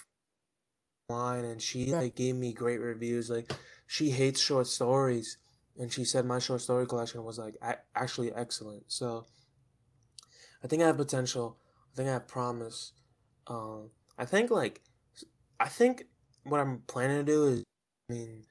[1.08, 3.30] line, and she like gave me great reviews.
[3.30, 3.52] Like
[3.86, 5.38] she hates short stories,
[5.78, 8.84] and she said my short story collection was like a- actually excellent.
[8.88, 9.26] So
[10.62, 11.58] I think I have potential.
[11.92, 12.92] I think I have promise.
[13.46, 14.82] Um, I think like
[15.60, 16.06] I think
[16.44, 17.64] what I'm planning to do is,
[18.10, 18.44] I mean,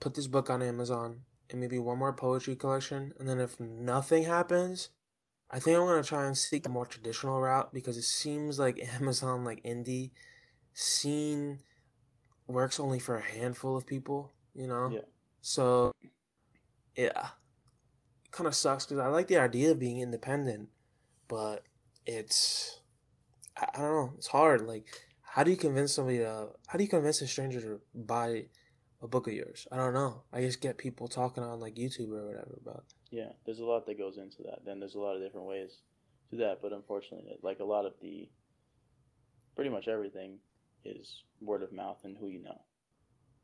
[0.00, 1.20] put this book on Amazon
[1.50, 4.88] and maybe one more poetry collection, and then if nothing happens,
[5.52, 8.80] I think I'm gonna try and seek a more traditional route because it seems like
[9.00, 10.10] Amazon like indie
[10.72, 11.58] scene
[12.46, 14.90] works only for a handful of people, you know.
[14.92, 15.00] Yeah.
[15.42, 15.92] So,
[16.96, 17.26] yeah,
[18.24, 20.68] it kind of sucks because I like the idea of being independent,
[21.28, 21.64] but
[22.06, 22.80] it's
[23.56, 24.12] I, I don't know.
[24.16, 24.62] It's hard.
[24.66, 24.86] Like,
[25.22, 26.48] how do you convince somebody to?
[26.66, 28.46] How do you convince a stranger to buy
[29.02, 29.66] a book of yours?
[29.70, 30.22] I don't know.
[30.32, 33.84] I just get people talking on like YouTube or whatever, but Yeah, there's a lot
[33.86, 34.64] that goes into that.
[34.64, 35.70] Then there's a lot of different ways
[36.30, 38.26] to that, but unfortunately, like a lot of the,
[39.54, 40.38] pretty much everything
[40.82, 42.62] is word of mouth and who you know.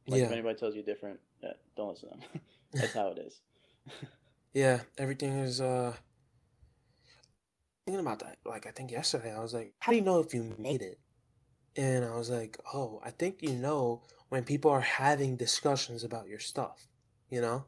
[0.09, 2.41] Like if anybody tells you different, yeah, don't listen to them.
[2.73, 3.41] That's how it is.
[4.55, 4.81] yeah.
[4.97, 5.93] Everything is uh.
[7.85, 10.35] Thinking about that, like I think yesterday, I was like, "How do you know if
[10.35, 10.99] you made it?"
[11.77, 16.29] And I was like, "Oh, I think you know when people are having discussions about
[16.29, 16.87] your stuff.
[17.31, 17.65] You know,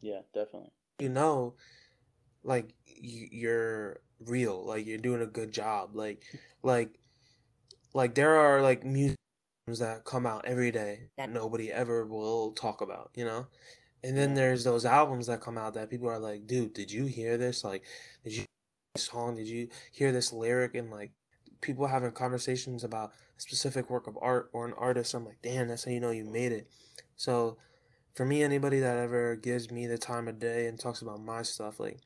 [0.00, 0.72] yeah, definitely.
[0.98, 1.54] You know,
[2.44, 6.22] like you, you're real, like you're doing a good job, like,
[6.62, 6.98] like,
[7.94, 9.16] like there are like musicians
[9.78, 13.10] that come out every day that nobody ever will talk about.
[13.14, 13.46] You know."
[14.04, 17.06] And then there's those albums that come out that people are like, dude, did you
[17.06, 17.64] hear this?
[17.64, 17.82] Like,
[18.22, 18.46] did you hear
[18.94, 19.34] this song?
[19.36, 20.76] Did you hear this lyric?
[20.76, 21.10] And like,
[21.60, 25.14] people having conversations about a specific work of art or an artist.
[25.14, 26.68] I'm like, damn, that's how you know you made it.
[27.16, 27.58] So,
[28.16, 31.42] for me, anybody that ever gives me the time of day and talks about my
[31.42, 32.00] stuff, like,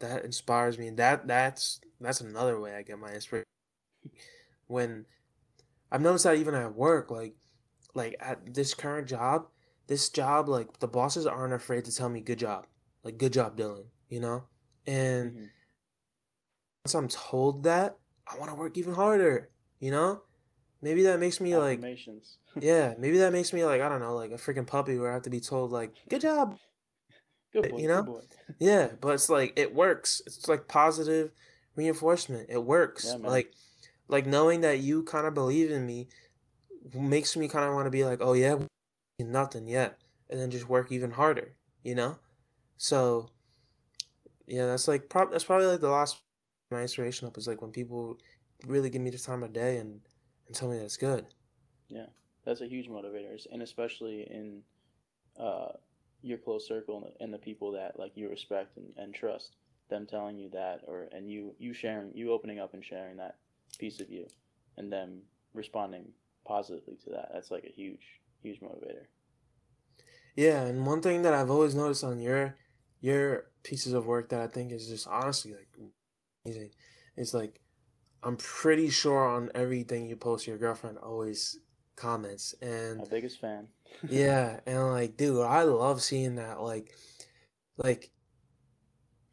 [0.00, 0.88] that inspires me.
[0.88, 3.46] And that that's that's another way I get my inspiration.
[4.66, 5.06] When
[5.92, 7.36] I've noticed that even at work, like,
[7.94, 9.48] like at this current job,
[9.88, 12.66] this job, like the bosses aren't afraid to tell me good job,
[13.04, 14.44] like good job, Dylan, you know.
[14.86, 15.50] And Mhm.
[16.84, 20.22] once I'm told that, I want to work even harder, you know.
[20.80, 21.80] Maybe that makes me like,
[22.60, 25.14] yeah, maybe that makes me like I don't know, like a freaking puppy where I
[25.14, 26.58] have to be told like good job,
[27.52, 27.78] Good boy.
[27.78, 28.22] you know?
[28.58, 28.90] Yeah.
[29.00, 30.22] But it's like it works.
[30.26, 31.32] It's like positive
[31.76, 32.48] reinforcement.
[32.50, 33.06] It works.
[33.06, 33.52] Yeah, like,
[34.08, 36.08] like knowing that you kind of believe in me
[36.94, 38.58] makes me kind of want to be like, oh yeah,
[39.18, 39.98] nothing yet,
[40.30, 42.16] and then just work even harder, you know.
[42.76, 43.30] So,
[44.46, 46.20] yeah, that's like prob- that's probably like the last
[46.70, 48.18] my inspiration up is like when people
[48.66, 50.00] really give me the time of day and
[50.48, 51.26] and tell me that's good.
[51.88, 52.06] Yeah,
[52.44, 54.62] that's a huge motivator, and especially in
[55.38, 55.68] uh,
[56.22, 59.56] your close circle and the, and the people that like you respect and, and trust.
[59.88, 63.36] Them telling you that, or and you you sharing, you opening up and sharing that
[63.78, 64.26] piece of you,
[64.76, 65.20] and them
[65.54, 66.08] responding
[66.44, 67.30] positively to that.
[67.32, 69.06] That's like a huge huge motivator.
[70.36, 72.56] Yeah, and one thing that I've always noticed on your
[73.00, 75.68] your pieces of work that I think is just honestly like
[76.44, 76.70] amazing
[77.16, 77.60] is like
[78.22, 81.58] I'm pretty sure on everything you post your girlfriend always
[81.96, 83.68] comments and My biggest fan.
[84.08, 86.94] yeah, and like dude, I love seeing that like
[87.76, 88.10] like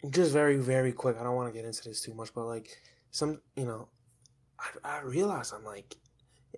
[0.10, 1.18] just very very quick.
[1.20, 2.70] I don't want to get into this too much, but like
[3.12, 3.90] some, you know,
[4.60, 5.96] I I realize I'm like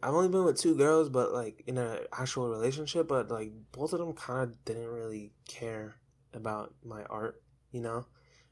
[0.04, 3.94] I've only been with two girls, but like in an actual relationship, but like both
[3.94, 5.96] of them kind of didn't really care
[6.34, 8.06] about my art, you know?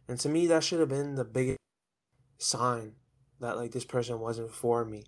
[0.07, 1.59] And to me, that should have been the biggest
[2.37, 2.93] sign
[3.39, 5.05] that like this person wasn't for me.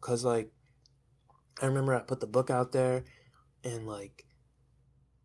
[0.00, 0.50] Cause like,
[1.60, 3.04] I remember I put the book out there
[3.64, 4.24] and like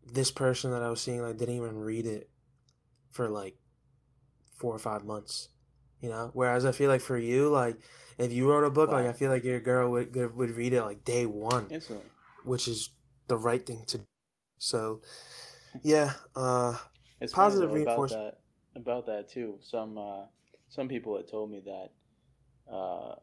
[0.04, 2.28] this person that I was seeing like didn't even read it
[3.10, 3.56] for like
[4.56, 5.48] four or five months.
[6.00, 7.78] You know, whereas I feel like for you, like
[8.18, 10.82] if you wrote a book, like I feel like your girl would would read it
[10.82, 11.70] like day one,
[12.44, 12.90] which is
[13.28, 13.98] the right thing to.
[13.98, 14.04] do.
[14.58, 15.00] So,
[15.82, 16.76] yeah, uh,
[17.20, 18.34] it's positive reinforcement about
[18.74, 19.58] that, about that too.
[19.62, 20.24] Some uh,
[20.68, 21.90] some people had told me that
[22.70, 23.14] uh,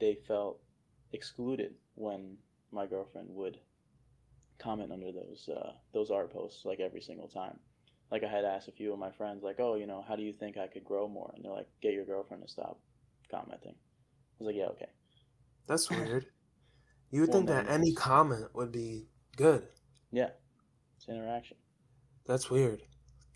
[0.00, 0.60] they felt
[1.12, 2.36] excluded when
[2.70, 3.58] my girlfriend would
[4.58, 7.58] comment under those uh, those art posts like every single time.
[8.10, 10.22] Like I had asked a few of my friends, like, "Oh, you know, how do
[10.22, 12.78] you think I could grow more?" And they're like, "Get your girlfriend to stop
[13.30, 14.90] commenting." I was like, "Yeah, okay."
[15.66, 16.26] That's weird.
[17.10, 19.06] You would think that any comment would be
[19.36, 19.66] good.
[20.10, 20.30] Yeah,
[20.96, 21.56] it's interaction.
[22.26, 22.82] That's weird.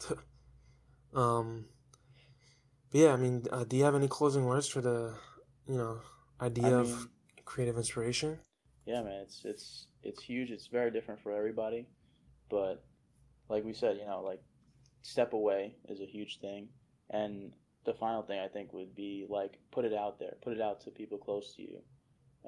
[1.14, 1.66] um,
[2.90, 5.14] but yeah, I mean, uh, do you have any closing words for the,
[5.68, 6.00] you know,
[6.40, 7.08] idea I mean, of
[7.44, 8.38] creative inspiration?
[8.86, 10.50] Yeah, man, it's it's it's huge.
[10.50, 11.86] It's very different for everybody,
[12.48, 12.84] but
[13.48, 14.40] like we said, you know, like
[15.02, 16.68] step away is a huge thing,
[17.10, 17.52] and
[17.84, 20.80] the final thing I think would be like put it out there, put it out
[20.82, 21.78] to people close to you.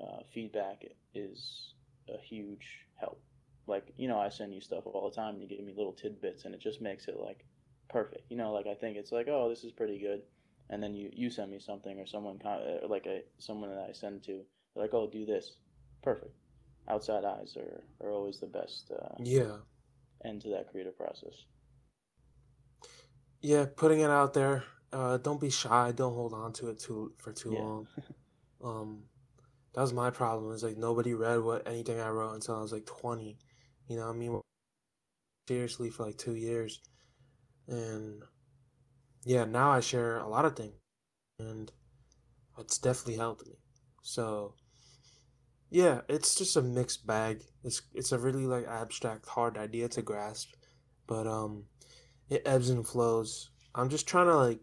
[0.01, 1.74] Uh, feedback is
[2.09, 2.66] a huge
[3.01, 3.20] help.
[3.66, 5.92] Like you know, I send you stuff all the time, and you give me little
[5.92, 7.44] tidbits, and it just makes it like
[7.88, 8.31] perfect.
[8.31, 10.22] You know, like I think it's like, oh, this is pretty good,
[10.70, 13.92] and then you you send me something, or someone uh, like a someone that I
[13.92, 14.42] send to,
[14.74, 15.53] like, oh, do this,
[16.03, 16.33] perfect.
[16.88, 18.90] Outside eyes are, are always the best.
[18.90, 19.57] Uh, yeah.
[20.24, 21.44] End to that creative process.
[23.40, 24.64] Yeah, putting it out there.
[24.92, 25.92] Uh, don't be shy.
[25.92, 27.61] Don't hold on to it too for too yeah.
[27.61, 27.88] long.
[28.64, 29.03] um,
[29.74, 30.53] that was my problem.
[30.53, 33.38] Is like nobody read what anything I wrote until I was like twenty.
[33.87, 34.40] You know, I mean,
[35.46, 36.81] seriously for like two years,
[37.68, 38.22] and
[39.24, 40.74] yeah, now I share a lot of things,
[41.38, 41.70] and
[42.59, 43.54] it's definitely helped me.
[44.02, 44.54] So
[45.70, 47.42] yeah, it's just a mixed bag.
[47.62, 50.54] It's it's a really like abstract, hard idea to grasp,
[51.07, 51.64] but um,
[52.31, 53.50] it ebbs and flows.
[53.74, 54.61] I'm just trying to like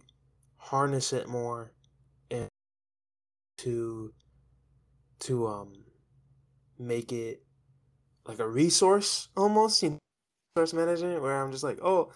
[0.57, 1.73] harness it more,
[2.31, 2.49] and
[3.59, 4.13] to
[5.19, 5.73] to um
[6.77, 7.41] make it
[8.25, 9.99] like a resource almost, you know,
[10.55, 12.11] resource management where I'm just like, oh,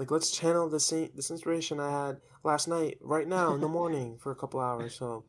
[0.00, 4.16] like let's channel this this inspiration I had last night right now in the morning
[4.18, 4.94] for a couple hours.
[4.94, 5.26] So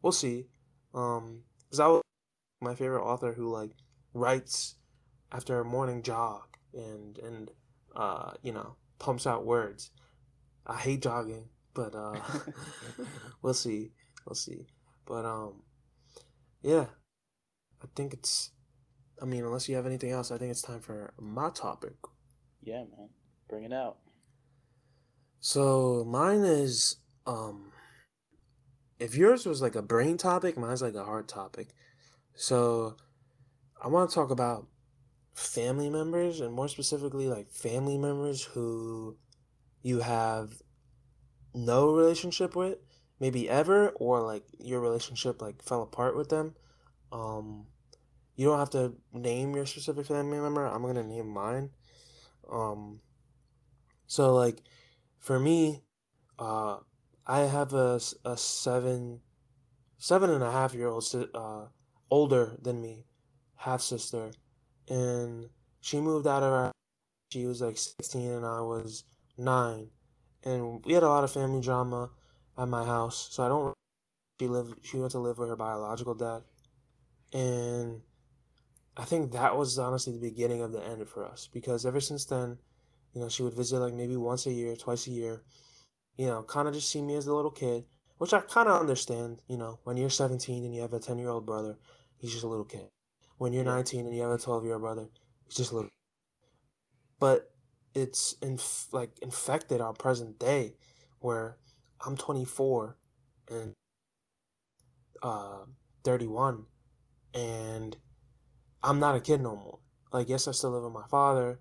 [0.00, 0.46] we'll see.
[0.94, 2.02] Um, because I was
[2.62, 3.72] my favorite author who like
[4.14, 4.76] writes
[5.30, 7.50] after a morning jog and and
[7.94, 9.90] uh you know pumps out words.
[10.66, 12.18] I hate jogging, but uh
[13.42, 13.92] we'll see.
[14.24, 14.68] We'll see.
[15.04, 15.64] But um
[16.62, 16.86] yeah.
[17.82, 18.52] I think it's
[19.20, 21.96] I mean, unless you have anything else, I think it's time for my topic.
[22.62, 23.10] Yeah, man.
[23.48, 23.96] Bring it out.
[25.40, 27.72] So mine is um
[28.98, 31.68] if yours was like a brain topic, mine's like a heart topic.
[32.34, 32.96] So
[33.82, 34.66] I want to talk about
[35.34, 39.16] family members and more specifically like family members who
[39.82, 40.60] you have
[41.54, 42.78] no relationship with,
[43.20, 46.54] maybe ever, or like your relationship like fell apart with them.
[47.12, 47.66] Um,
[48.34, 50.66] you don't have to name your specific family member.
[50.66, 51.70] I'm gonna name mine.
[52.50, 53.00] Um,
[54.08, 54.62] so like
[55.20, 55.82] for me,
[56.38, 56.78] uh,
[57.26, 59.20] I have a, a seven,
[59.98, 61.66] seven and a half year old uh,
[62.10, 63.04] older than me,
[63.56, 64.30] half sister,
[64.88, 66.72] and she moved out of our.
[67.30, 69.04] She was like 16 and I was
[69.36, 69.90] nine,
[70.42, 72.08] and we had a lot of family drama
[72.56, 73.28] at my house.
[73.30, 73.74] So I don't.
[74.40, 74.80] She lived.
[74.82, 76.42] She went to live with her biological dad,
[77.34, 78.00] and
[78.96, 82.24] I think that was honestly the beginning of the end for us because ever since
[82.24, 82.58] then,
[83.18, 85.42] you know, she would visit like maybe once a year, twice a year.
[86.16, 87.84] You know, kind of just see me as a little kid,
[88.18, 89.40] which I kind of understand.
[89.48, 91.78] You know, when you're 17 and you have a 10 year old brother,
[92.18, 92.86] he's just a little kid.
[93.38, 95.08] When you're 19 and you have a 12 year old brother,
[95.46, 95.90] he's just a little.
[97.18, 97.50] But
[97.92, 100.76] it's inf- like infected our present day,
[101.18, 101.56] where
[102.06, 102.96] I'm 24
[103.50, 103.74] and
[105.24, 105.64] uh
[106.04, 106.66] 31,
[107.34, 107.96] and
[108.80, 109.80] I'm not a kid no more.
[110.12, 111.58] Like yes, I still live with my father.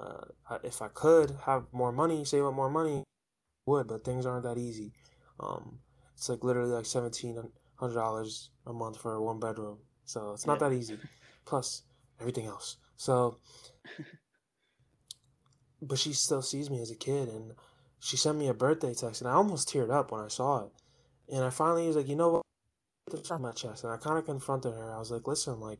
[0.00, 3.88] Uh, if I could have more money, save up more money, I would.
[3.88, 4.92] But things aren't that easy.
[5.38, 5.80] Um,
[6.16, 7.36] it's like literally like seventeen
[7.76, 9.78] hundred dollars a month for a one bedroom
[10.10, 10.68] so it's not yeah.
[10.68, 10.98] that easy.
[11.44, 11.82] Plus
[12.20, 12.78] everything else.
[12.96, 13.38] So,
[15.82, 17.52] but she still sees me as a kid, and
[18.00, 20.72] she sent me a birthday text, and I almost teared up when I saw it.
[21.32, 22.42] And I finally was like, you know what?
[23.10, 24.92] This on my chest, and I kind of confronted her.
[24.92, 25.78] I was like, listen, like,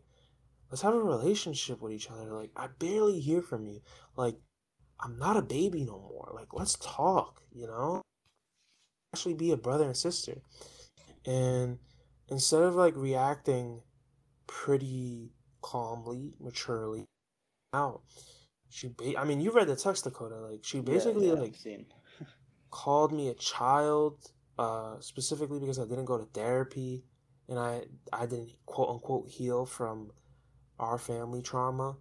[0.71, 2.33] let's have a relationship with each other.
[2.33, 3.81] Like, I barely hear from you.
[4.17, 4.37] Like,
[5.01, 6.33] I'm not a baby no more.
[6.35, 7.43] Like, let's talk.
[7.53, 8.03] You know,
[9.15, 10.41] actually be a brother and sister.
[11.27, 11.79] And
[12.29, 13.83] instead of like reacting
[14.47, 17.05] pretty calmly, maturely
[17.75, 18.03] out.
[18.69, 20.37] She, ba- I mean, you read the text, Dakota.
[20.37, 21.57] Like she basically yeah, yeah, like,
[22.71, 27.05] called me a child, uh, specifically because I didn't go to therapy
[27.49, 30.13] and I I didn't quote unquote heal from
[30.81, 31.97] our family trauma,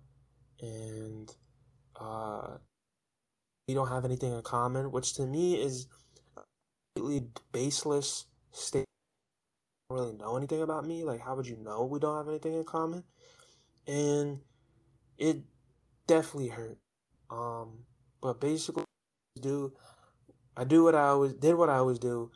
[0.61, 1.35] and
[1.99, 2.57] uh,
[3.67, 5.87] we don't have anything in common, which to me is
[6.95, 8.85] completely baseless state.
[9.89, 11.03] Don't really know anything about me.
[11.03, 13.03] Like, how would you know we don't have anything in common?
[13.85, 14.39] And
[15.17, 15.41] it
[16.07, 16.77] definitely hurt.
[17.29, 17.85] Um,
[18.21, 18.85] but basically,
[19.39, 19.73] do
[20.55, 22.31] I do what I always did what I always do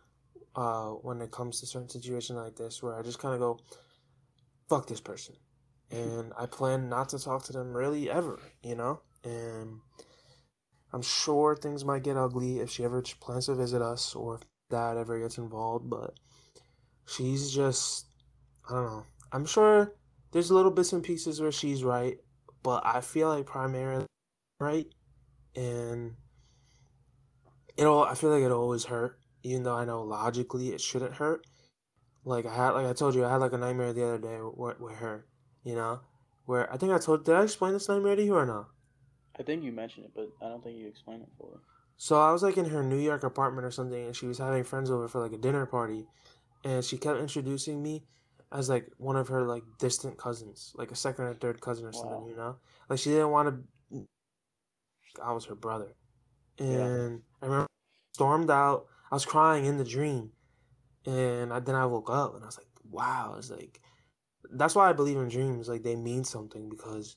[0.55, 3.59] uh, when it comes to certain situations like this, where I just kind of go,
[4.69, 5.35] "Fuck this person,"
[5.93, 9.01] and I plan not to talk to them really ever, you know.
[9.23, 9.79] And
[10.91, 14.41] I'm sure things might get ugly if she ever plans to visit us or if
[14.69, 16.19] dad ever gets involved, but
[17.05, 18.07] she's just,
[18.69, 19.05] I don't know.
[19.31, 19.93] I'm sure
[20.31, 22.17] there's little bits and pieces where she's right,
[22.63, 24.05] but I feel like primarily
[24.59, 24.87] right,
[25.55, 26.15] and
[27.77, 28.03] it'll.
[28.03, 31.45] I feel like it'll always hurt, even though I know logically it shouldn't hurt.
[32.25, 34.39] Like I had, like I told you, I had like a nightmare the other day
[34.41, 35.25] with, with her.
[35.63, 35.99] You know,
[36.45, 37.25] where I think I told.
[37.25, 38.67] Did I explain this nightmare to you or not?
[39.39, 41.59] I think you mentioned it, but I don't think you explained it fully.
[41.97, 44.63] So I was like in her New York apartment or something, and she was having
[44.63, 46.05] friends over for like a dinner party,
[46.63, 48.03] and she kept introducing me
[48.51, 51.91] as like one of her like distant cousins, like a second or third cousin or
[51.93, 52.01] wow.
[52.01, 52.57] something, you know.
[52.89, 53.49] Like she didn't want
[53.91, 54.07] to.
[55.23, 55.95] I was her brother,
[56.59, 57.17] and yeah.
[57.41, 57.67] I remember
[58.13, 58.85] stormed out.
[59.11, 60.31] I was crying in the dream,
[61.05, 63.79] and I, then I woke up and I was like, "Wow!" It's like
[64.53, 65.67] that's why I believe in dreams.
[65.67, 67.15] Like they mean something because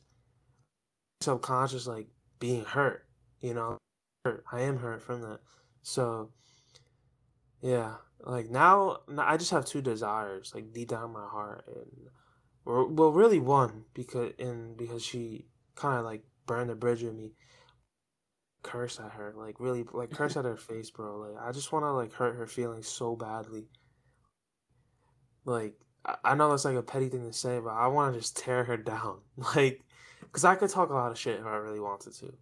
[1.21, 2.09] subconscious, like
[2.39, 3.07] being hurt.
[3.41, 3.79] You know,
[4.25, 4.45] hurt.
[4.51, 5.41] I am hurt from that.
[5.83, 6.31] So
[7.61, 12.09] yeah, like now, I just have two desires, like deep down my heart, and
[12.65, 17.33] well, really one because and because she kind of like burned the bridge with me
[18.63, 21.19] curse at her, like really, like curse at her face, bro.
[21.19, 23.69] Like I just want to like hurt her feelings so badly.
[25.45, 25.75] Like
[26.25, 28.65] I, know that's like a petty thing to say, but I want to just tear
[28.65, 29.19] her down,
[29.55, 29.83] like,
[30.21, 32.33] because I could talk a lot of shit if I really wanted to.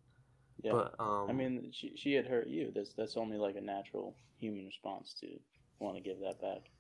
[0.63, 0.73] Yeah.
[0.73, 2.73] But um, I mean, she she had hurt you.
[2.75, 5.27] That's that's only like a natural human response to
[5.79, 6.71] want to give that back.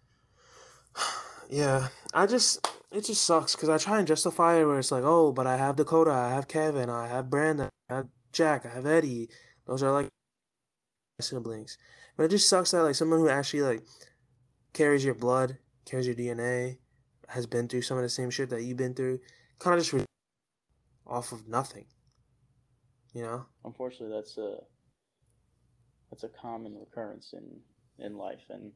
[1.50, 5.04] Yeah, I just it just sucks because I try and justify it where it's like,
[5.04, 8.70] oh, but I have Dakota, I have Kevin, I have Brandon, I have Jack, I
[8.70, 9.28] have Eddie.
[9.66, 10.08] Those are like
[11.20, 11.76] siblings.
[12.16, 13.82] But it just sucks that like someone who actually like
[14.72, 16.78] carries your blood, carries your DNA,
[17.28, 19.20] has been through some of the same shit that you've been through,
[19.58, 20.04] kind of just re-
[21.06, 21.86] off of nothing.
[23.12, 23.46] You know.
[23.64, 24.56] Unfortunately, that's a
[26.10, 27.60] that's a common recurrence in
[28.04, 28.72] in life, and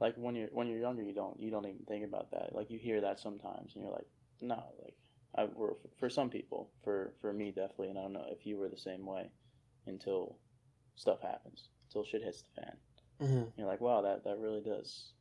[0.00, 2.54] like when you're when you're younger, you don't you don't even think about that.
[2.54, 4.06] Like you hear that sometimes, and you're like,
[4.40, 4.94] no, like
[5.36, 8.56] I were for some people, for for me definitely, and I don't know if you
[8.56, 9.30] were the same way
[9.86, 10.38] until
[10.96, 12.76] stuff happens, until shit hits the fan.
[13.20, 13.42] Mm-hmm.
[13.56, 15.12] You're like, wow, that that really does,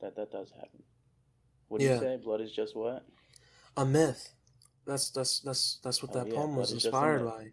[0.00, 0.82] that that does happen.
[1.68, 1.94] What do yeah.
[1.94, 2.16] you say?
[2.22, 3.04] Blood is just what?
[3.76, 4.32] A myth.
[4.86, 7.48] That's that's that's that's what oh, that yeah, poem was inspired by.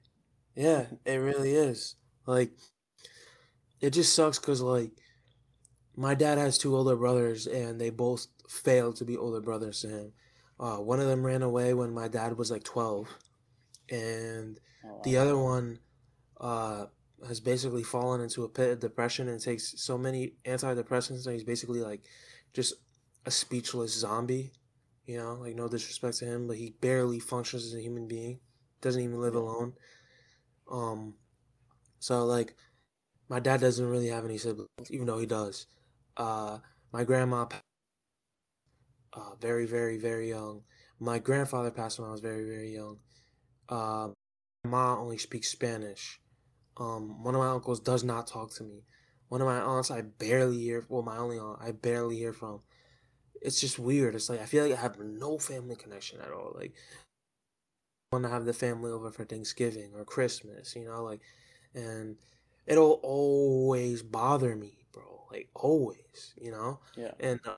[0.55, 1.95] Yeah, it really is.
[2.25, 2.51] Like,
[3.81, 4.91] it just sucks because like,
[5.97, 9.89] my dad has two older brothers, and they both failed to be older brothers to
[9.89, 10.13] him.
[10.57, 13.09] Uh, one of them ran away when my dad was like 12,
[13.89, 15.79] and oh, the other one
[16.39, 16.85] uh,
[17.27, 21.43] has basically fallen into a pit of depression and takes so many antidepressants that he's
[21.43, 22.01] basically like
[22.55, 22.73] just
[23.25, 24.53] a speechless zombie.
[25.05, 28.39] You know, like no disrespect to him, but he barely functions as a human being.
[28.81, 29.73] Doesn't even live alone.
[30.71, 31.13] Um,
[31.99, 32.55] so like,
[33.29, 35.67] my dad doesn't really have any siblings, even though he does.
[36.17, 36.59] Uh,
[36.91, 37.45] my grandma
[39.13, 40.61] uh, very, very, very young.
[40.99, 42.97] My grandfather passed when I was very, very young.
[43.69, 44.09] Uh,
[44.63, 46.19] my mom only speaks Spanish.
[46.77, 48.83] Um, one of my uncles does not talk to me.
[49.29, 50.85] One of my aunts I barely hear.
[50.89, 52.61] Well, my only aunt I barely hear from.
[53.41, 54.15] It's just weird.
[54.15, 56.53] It's like I feel like I have no family connection at all.
[56.55, 56.73] Like,
[58.11, 61.21] I want to have the family over for Thanksgiving or Christmas, you know, like,
[61.73, 62.17] and
[62.65, 65.25] it'll always bother me, bro.
[65.31, 66.79] Like always, you know.
[66.95, 67.11] Yeah.
[67.19, 67.55] And uh,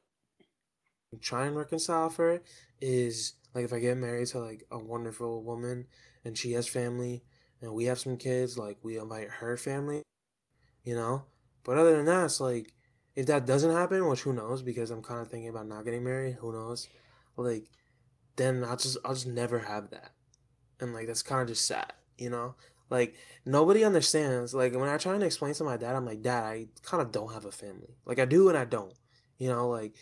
[1.21, 2.43] try and reconcile for it
[2.81, 5.87] is like if I get married to like a wonderful woman
[6.23, 7.23] and she has family
[7.61, 10.03] and we have some kids, like we invite her family,
[10.83, 11.23] you know.
[11.67, 12.73] But other than that, it's like
[13.15, 16.03] if that doesn't happen, which who knows, because I'm kind of thinking about not getting
[16.03, 16.37] married.
[16.39, 16.87] Who knows?
[17.35, 17.65] Like
[18.37, 20.11] then I'll just I'll just never have that,
[20.79, 22.55] and like that's kind of just sad, you know.
[22.89, 23.15] Like
[23.45, 24.53] nobody understands.
[24.53, 27.11] Like when I try to explain to my dad, I'm like, Dad, I kind of
[27.11, 27.97] don't have a family.
[28.05, 28.93] Like I do and I don't.
[29.37, 29.93] You know, like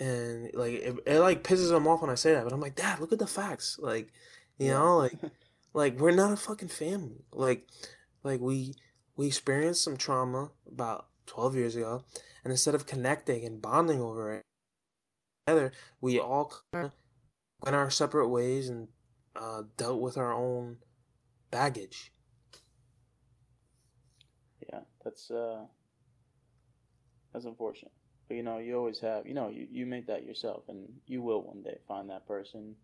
[0.00, 2.42] and like it, it, like pisses him off when I say that.
[2.42, 3.78] But I'm like, Dad, look at the facts.
[3.80, 4.12] Like,
[4.58, 5.14] you know, like
[5.72, 7.24] like we're not a fucking family.
[7.32, 7.68] Like
[8.24, 8.74] like we
[9.16, 12.04] we experienced some trauma about 12 years ago.
[12.44, 14.42] And instead of connecting and bonding over it
[15.46, 16.92] together, we all went
[17.64, 18.88] our separate ways and
[19.34, 20.78] uh, dealt with our own
[21.50, 22.12] baggage.
[24.72, 25.64] Yeah, that's uh,
[27.32, 27.92] that's unfortunate.
[28.28, 31.22] But you know, you always have, you know, you, you make that yourself, and you
[31.22, 32.74] will one day find that person.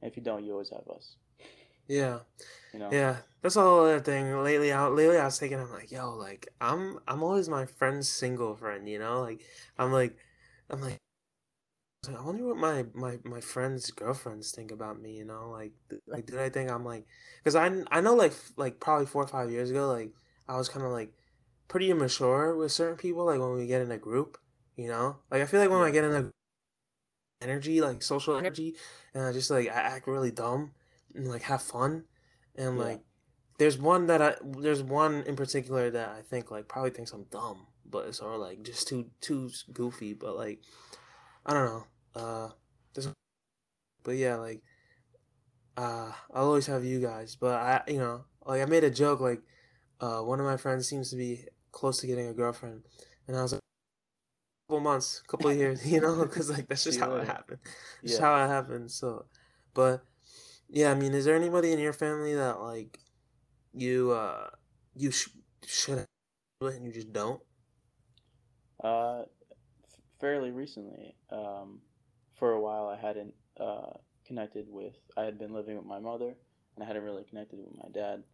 [0.00, 1.16] If you don't, you always have us.
[1.92, 2.20] Yeah.
[2.72, 2.88] You know?
[2.90, 3.16] Yeah.
[3.42, 4.32] That's the whole other thing.
[4.42, 8.08] Lately out lately I was thinking I'm like, yo, like I'm I'm always my friend's
[8.08, 9.20] single friend, you know?
[9.20, 9.42] Like
[9.78, 10.16] I'm like
[10.70, 10.98] I'm like
[12.08, 15.18] I wonder what my, my, my friends' girlfriends think about me.
[15.18, 15.72] You know, like
[16.06, 17.06] like did I think I'm like,
[17.38, 20.12] because I I know like like probably four or five years ago, like
[20.48, 21.12] I was kind of like
[21.68, 23.26] pretty immature with certain people.
[23.26, 24.38] Like when we get in a group,
[24.76, 26.30] you know, like I feel like when I get in a
[27.42, 28.76] energy, like social energy,
[29.14, 30.72] and I just like I act really dumb
[31.14, 32.04] and like have fun,
[32.56, 32.84] and yeah.
[32.84, 33.00] like
[33.58, 37.24] there's one that I there's one in particular that I think like probably thinks I'm
[37.30, 40.60] dumb, but it's all like just too too goofy, but like
[41.44, 41.84] I don't know.
[42.14, 42.48] Uh,
[44.04, 44.62] but yeah, like,
[45.76, 47.36] uh, I'll always have you guys.
[47.36, 49.20] But I, you know, like I made a joke.
[49.20, 49.40] Like,
[50.00, 52.82] uh, one of my friends seems to be close to getting a girlfriend,
[53.28, 53.60] and I was like,
[54.68, 57.60] couple months, couple of years, you know, because like that's just how it happened.
[58.04, 58.26] Just yeah.
[58.26, 58.90] how it happened.
[58.90, 59.26] So,
[59.74, 60.02] but
[60.72, 62.98] yeah, I mean, is there anybody in your family that like
[63.74, 64.50] you uh
[64.94, 65.30] you sh-
[65.66, 66.06] should
[66.62, 67.40] and you just don't?
[68.82, 69.24] Uh,
[70.20, 71.14] fairly recently.
[71.30, 71.80] Um,
[72.38, 73.92] for a while I hadn't uh,
[74.26, 74.94] connected with.
[75.16, 76.34] I had been living with my mother,
[76.74, 78.24] and I hadn't really connected with my dad.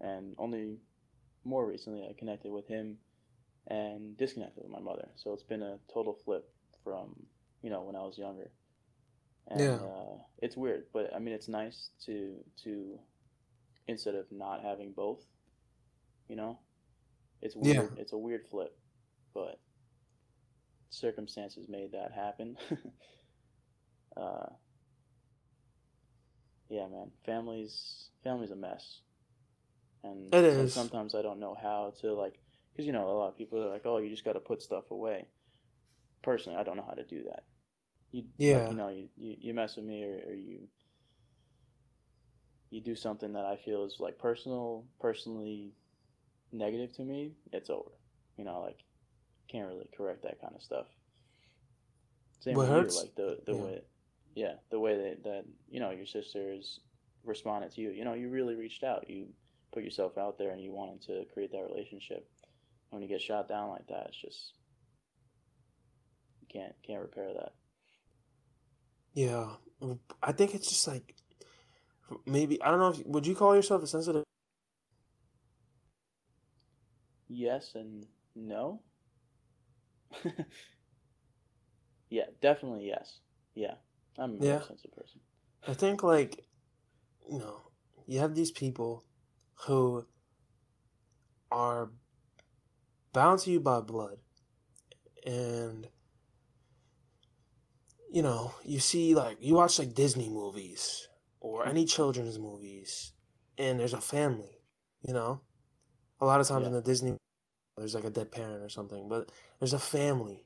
[0.00, 0.78] And only
[1.44, 2.98] more recently, I connected with him,
[3.68, 5.08] and disconnected with my mother.
[5.16, 6.48] So it's been a total flip
[6.84, 7.14] from
[7.62, 8.50] you know when I was younger.
[9.48, 9.74] And, yeah.
[9.74, 12.34] Uh, it's weird, but I mean it's nice to
[12.64, 12.98] to
[13.86, 15.20] instead of not having both.
[16.28, 16.58] You know,
[17.40, 17.76] it's weird.
[17.76, 18.00] Yeah.
[18.00, 18.76] It's a weird flip,
[19.34, 19.58] but
[20.90, 22.56] circumstances made that happen.
[24.16, 24.46] uh,
[26.68, 29.00] yeah, man, family's family's a mess,
[30.02, 30.72] and it is.
[30.72, 32.38] sometimes I don't know how to like,
[32.72, 34.62] because you know a lot of people are like, oh, you just got to put
[34.62, 35.26] stuff away.
[36.22, 37.42] Personally, I don't know how to do that.
[38.12, 40.68] You, yeah, like, you know, you, you, you mess with me or, or you
[42.70, 45.72] you do something that I feel is like personal, personally
[46.52, 47.90] negative to me, it's over.
[48.36, 48.78] You know, like
[49.50, 50.86] can't really correct that kind of stuff.
[52.40, 52.96] Same what with hurts?
[52.96, 53.62] you, like the the yeah.
[53.62, 53.80] way
[54.34, 56.80] yeah, the way that, that you know your sisters
[57.24, 57.90] responded to you.
[57.90, 59.08] You know, you really reached out.
[59.08, 59.26] You
[59.72, 62.28] put yourself out there, and you wanted to create that relationship.
[62.90, 64.54] When you get shot down like that, it's just
[66.40, 67.52] you can't can't repair that.
[69.14, 69.46] Yeah,
[70.22, 71.14] I think it's just like
[72.26, 72.88] maybe I don't know.
[72.88, 74.24] If, would you call yourself a sensitive?
[77.28, 78.80] Yes and no.
[82.10, 83.20] yeah, definitely yes.
[83.54, 83.74] Yeah.
[84.18, 84.62] I'm a yeah.
[84.62, 85.20] sensitive person.
[85.66, 86.44] I think like
[87.28, 87.62] you know,
[88.06, 89.04] you have these people
[89.66, 90.06] who
[91.50, 91.90] are
[93.12, 94.18] bound to you by blood
[95.26, 95.88] and
[98.12, 101.08] you know, you see like you watch like Disney movies
[101.40, 103.12] or any children's movies
[103.56, 104.60] and there's a family,
[105.02, 105.40] you know?
[106.20, 106.68] A lot of times yeah.
[106.68, 107.16] in the Disney
[107.76, 110.44] there's like a dead parent or something, but there's a family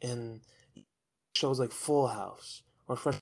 [0.00, 0.40] and
[1.36, 3.18] shows like Full House or Fresh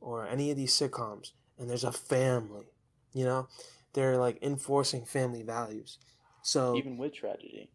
[0.00, 2.66] or any of these sitcoms, and there's a family.
[3.12, 3.48] You know,
[3.92, 5.98] they're like enforcing family values.
[6.42, 7.70] So even with tragedy,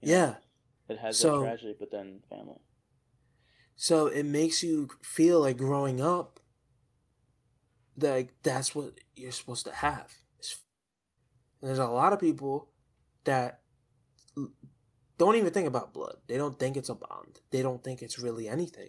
[0.00, 0.36] yeah, know,
[0.88, 2.60] it has so, that tragedy, but then family.
[3.76, 6.40] So it makes you feel like growing up.
[7.96, 10.14] That that's what you're supposed to have.
[11.60, 12.70] And there's a lot of people
[13.24, 13.60] that
[15.18, 16.16] don't even think about blood.
[16.26, 17.40] They don't think it's a bond.
[17.50, 18.88] They don't think it's really anything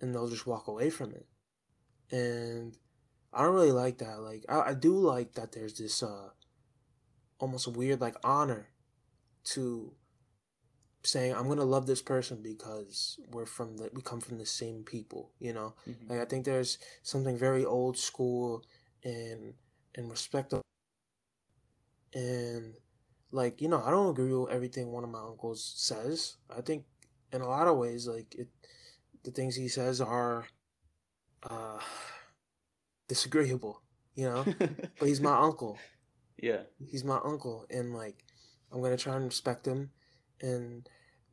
[0.00, 1.26] and they'll just walk away from it.
[2.10, 2.76] And
[3.32, 4.20] I don't really like that.
[4.20, 6.30] Like I, I do like that there's this uh
[7.38, 8.68] almost weird like honor
[9.44, 9.92] to
[11.02, 14.82] saying I'm gonna love this person because we're from the we come from the same
[14.84, 15.74] people, you know.
[15.88, 16.10] Mm-hmm.
[16.10, 18.64] Like I think there's something very old school
[19.04, 19.54] and
[19.94, 20.54] and respect
[22.14, 22.74] and
[23.32, 26.36] like you know I don't agree with everything one of my uncles says.
[26.54, 26.84] I think
[27.32, 28.48] in a lot of ways like it
[29.24, 30.46] the things he says are
[31.48, 31.78] uh,
[33.08, 33.82] disagreeable,
[34.14, 34.44] you know.
[34.58, 35.78] but he's my uncle.
[36.38, 38.24] Yeah, he's my uncle, and like
[38.72, 39.90] I'm gonna try and respect him,
[40.40, 40.88] and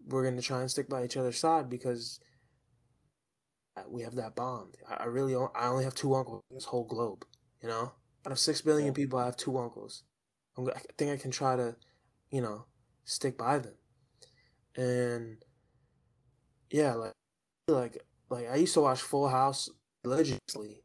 [0.08, 2.20] we're gonna try and stick by each other's side because
[3.88, 4.76] we have that bond.
[4.90, 7.26] I, really don't, I only have two uncles in this whole globe,
[7.62, 7.92] you know.
[8.26, 8.94] Out of six billion yeah.
[8.94, 10.04] people, I have two uncles.
[10.58, 11.76] I'm, I think I can try to,
[12.32, 12.66] you know,
[13.06, 13.76] stick by them
[14.78, 15.38] and
[16.70, 17.14] yeah, like
[17.68, 17.98] like
[18.30, 19.70] like I used to watch Full House
[20.04, 20.84] religiously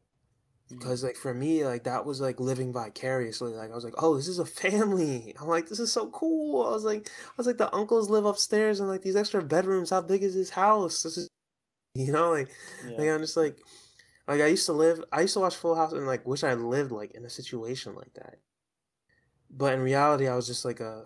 [0.73, 0.79] Mm-hmm.
[0.79, 4.17] because like for me like that was like living vicariously like i was like oh
[4.17, 5.35] this is a family.
[5.41, 6.67] I'm like this is so cool.
[6.67, 9.91] I was like i was like the uncles live upstairs and like these extra bedrooms.
[9.91, 11.03] How big is this house?
[11.03, 11.29] This is
[11.95, 12.49] you know like
[12.89, 12.97] yeah.
[12.97, 13.59] like i'm just like
[14.27, 16.55] like i used to live i used to watch full house and like wish i
[16.55, 18.39] lived like in a situation like that.
[19.51, 21.05] But in reality i was just like a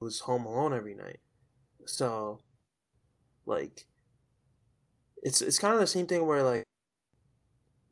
[0.00, 1.18] was home alone every night.
[1.86, 2.38] So
[3.46, 3.86] like
[5.22, 6.67] it's it's kind of the same thing where like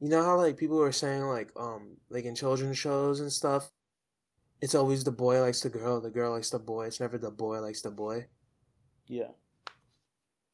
[0.01, 3.71] you know how like people were saying like um like in children's shows and stuff
[4.61, 7.31] it's always the boy likes the girl the girl likes the boy it's never the
[7.31, 8.27] boy likes the boy.
[9.07, 9.31] Yeah.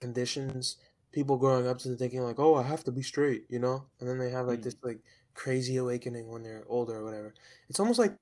[0.00, 0.76] Conditions
[1.12, 3.84] people growing up to thinking like oh i have to be straight you know?
[4.00, 4.64] And then they have like mm.
[4.64, 5.00] this like
[5.34, 7.34] crazy awakening when they're older or whatever.
[7.68, 8.14] It's almost like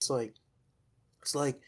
[0.00, 0.34] it's like
[1.20, 1.60] it's like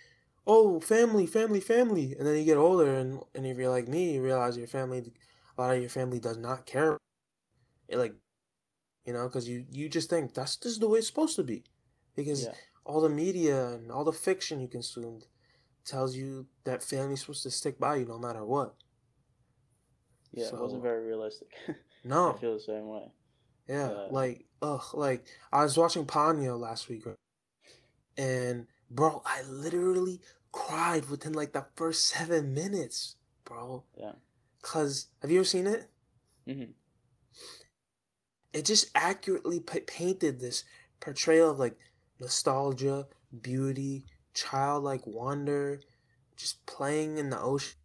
[0.47, 4.15] oh family family family and then you get older and and if you're like me
[4.15, 5.13] you realize your family
[5.57, 6.99] a lot of your family does not care.
[7.89, 8.15] It like
[9.05, 11.43] you know, because you you just think that's this is the way it's supposed to
[11.43, 11.63] be,
[12.17, 12.53] because yeah.
[12.85, 15.27] all the media and all the fiction you consumed
[15.85, 18.75] tells you that family's supposed to stick by you no matter what.
[20.33, 21.49] Yeah, so, it wasn't very realistic.
[22.05, 23.13] no, I feel the same way.
[23.69, 27.05] Yeah, uh, like ugh, like I was watching Ponyo last week,
[28.17, 33.85] and bro, I literally cried within like the first seven minutes, bro.
[33.99, 34.13] Yeah.
[34.63, 35.91] Cause have you ever seen it?
[36.49, 36.71] Mm-hmm
[38.55, 40.65] it just accurately p- painted this
[41.01, 41.77] portrayal of like
[42.21, 43.09] nostalgia,
[43.43, 45.81] beauty, childlike wonder,
[46.37, 47.77] just playing in the ocean.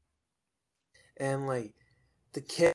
[1.18, 1.74] And like
[2.34, 2.72] the kid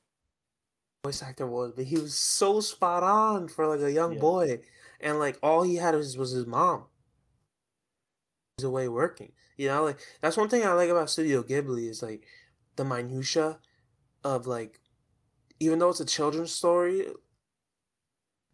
[1.03, 4.19] voice actor was, but he was so spot on for like a young yeah.
[4.19, 4.59] boy.
[4.99, 6.83] And like all he had was, was his mom.
[8.57, 9.31] He's away working.
[9.57, 12.25] You know, like that's one thing I like about Studio Ghibli is like
[12.75, 13.59] the minutia
[14.21, 14.81] of like
[15.61, 17.07] even though it's a children's story,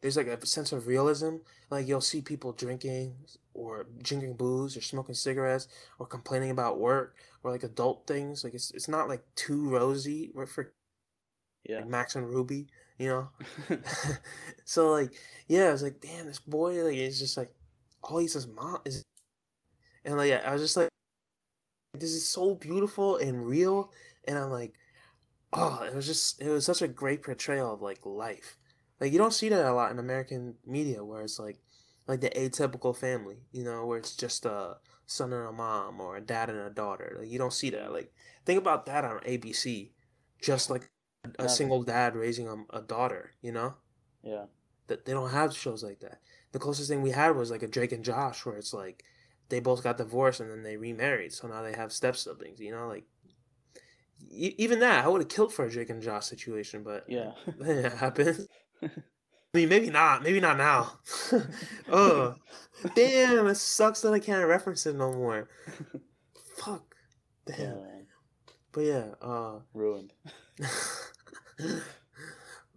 [0.01, 1.37] there's like a sense of realism.
[1.69, 3.15] Like you'll see people drinking
[3.53, 5.67] or drinking booze or smoking cigarettes
[5.99, 8.43] or complaining about work or like adult things.
[8.43, 10.73] Like it's it's not like too rosy for
[11.63, 13.29] yeah like Max and Ruby, you know.
[14.65, 15.13] so like
[15.47, 17.53] yeah, I was like, damn, this boy like is just like
[18.03, 19.03] all he says mom is,
[20.03, 20.89] and like yeah, I was just like,
[21.93, 23.91] this is so beautiful and real,
[24.27, 24.73] and I'm like,
[25.53, 28.57] oh, it was just it was such a great portrayal of like life
[29.01, 31.57] like you don't see that a lot in American media, where it's like
[32.07, 34.77] like the atypical family, you know, where it's just a
[35.07, 37.17] son and a mom or a dad and a daughter.
[37.19, 37.91] Like you don't see that.
[37.91, 38.13] Like
[38.45, 39.91] think about that on ABC,
[40.39, 40.89] just like
[41.39, 43.31] a single dad raising a, a daughter.
[43.41, 43.73] You know.
[44.23, 44.45] Yeah.
[44.87, 46.19] That they don't have shows like that.
[46.51, 49.03] The closest thing we had was like a Drake and Josh, where it's like
[49.49, 52.59] they both got divorced and then they remarried, so now they have step siblings.
[52.59, 53.05] You know, like
[54.29, 57.31] even that I would have killed for a Drake and Josh situation, but yeah,
[57.61, 58.47] it happened.
[58.84, 58.89] I
[59.53, 60.23] mean, maybe not.
[60.23, 60.99] Maybe not now.
[61.91, 62.36] oh,
[62.95, 63.47] damn!
[63.47, 65.49] It sucks that I can't reference it no more.
[66.57, 66.95] Fuck.
[67.45, 67.57] Damn.
[67.57, 68.01] Yeah,
[68.71, 70.13] but yeah, uh, ruined.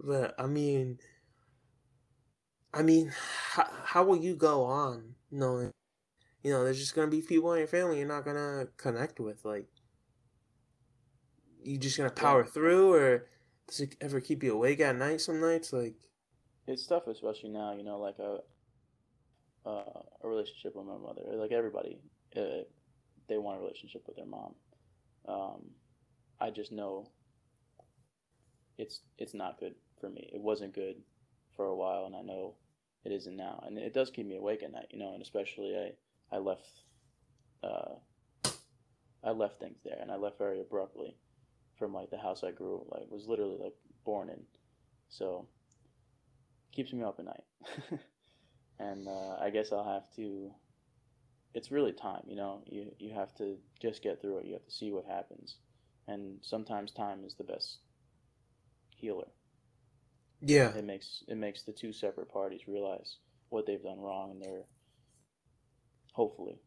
[0.00, 0.98] but I mean,
[2.72, 3.12] I mean,
[3.50, 5.70] how, how will you go on knowing,
[6.42, 9.44] you know, there's just gonna be people in your family you're not gonna connect with,
[9.44, 9.66] like,
[11.62, 12.50] you just gonna power yeah.
[12.50, 13.26] through, or
[13.66, 15.72] does it ever keep you awake at night some nights?
[15.72, 15.94] Like
[16.66, 17.74] it's tough, especially now.
[17.74, 18.38] You know, like a
[19.68, 21.22] uh, a relationship with my mother.
[21.34, 21.98] Like everybody,
[22.36, 22.64] uh,
[23.28, 24.54] they want a relationship with their mom.
[25.26, 25.70] Um,
[26.40, 27.08] I just know
[28.78, 30.30] it's it's not good for me.
[30.32, 30.96] It wasn't good
[31.56, 32.54] for a while, and I know
[33.04, 33.62] it isn't now.
[33.66, 34.88] And it does keep me awake at night.
[34.90, 36.66] You know, and especially I I left.
[37.62, 37.94] Uh,
[39.22, 41.16] I left things there, and I left very abruptly
[41.78, 44.40] from like the house I grew like was literally like born in.
[45.08, 45.46] So
[46.72, 47.44] keeps me up at night.
[48.78, 50.50] and uh, I guess I'll have to.
[51.54, 52.62] It's really time, you know.
[52.66, 54.46] You you have to just get through it.
[54.46, 55.56] You have to see what happens,
[56.08, 57.78] and sometimes time is the best
[58.90, 59.28] healer.
[60.40, 60.74] Yeah.
[60.74, 63.18] It makes it makes the two separate parties realize
[63.50, 64.64] what they've done wrong, and they're
[66.12, 66.58] hopefully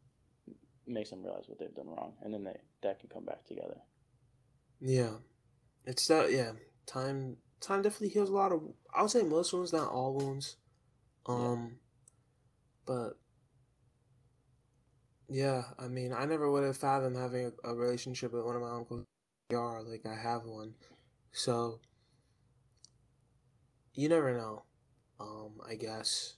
[0.85, 3.77] makes them realize what they've done wrong, and then they that can come back together.
[4.79, 5.13] Yeah,
[5.85, 6.31] it's that.
[6.31, 6.51] Yeah,
[6.85, 7.37] time.
[7.59, 8.61] Time definitely heals a lot of.
[8.95, 10.57] I would say most wounds, not all wounds.
[11.25, 11.75] Um, yeah.
[12.85, 13.17] but
[15.29, 18.61] yeah, I mean, I never would have fathomed having a, a relationship with one of
[18.61, 19.05] my uncles.
[19.53, 20.73] Are like I have one,
[21.31, 21.79] so
[23.93, 24.63] you never know.
[25.19, 26.35] Um, I guess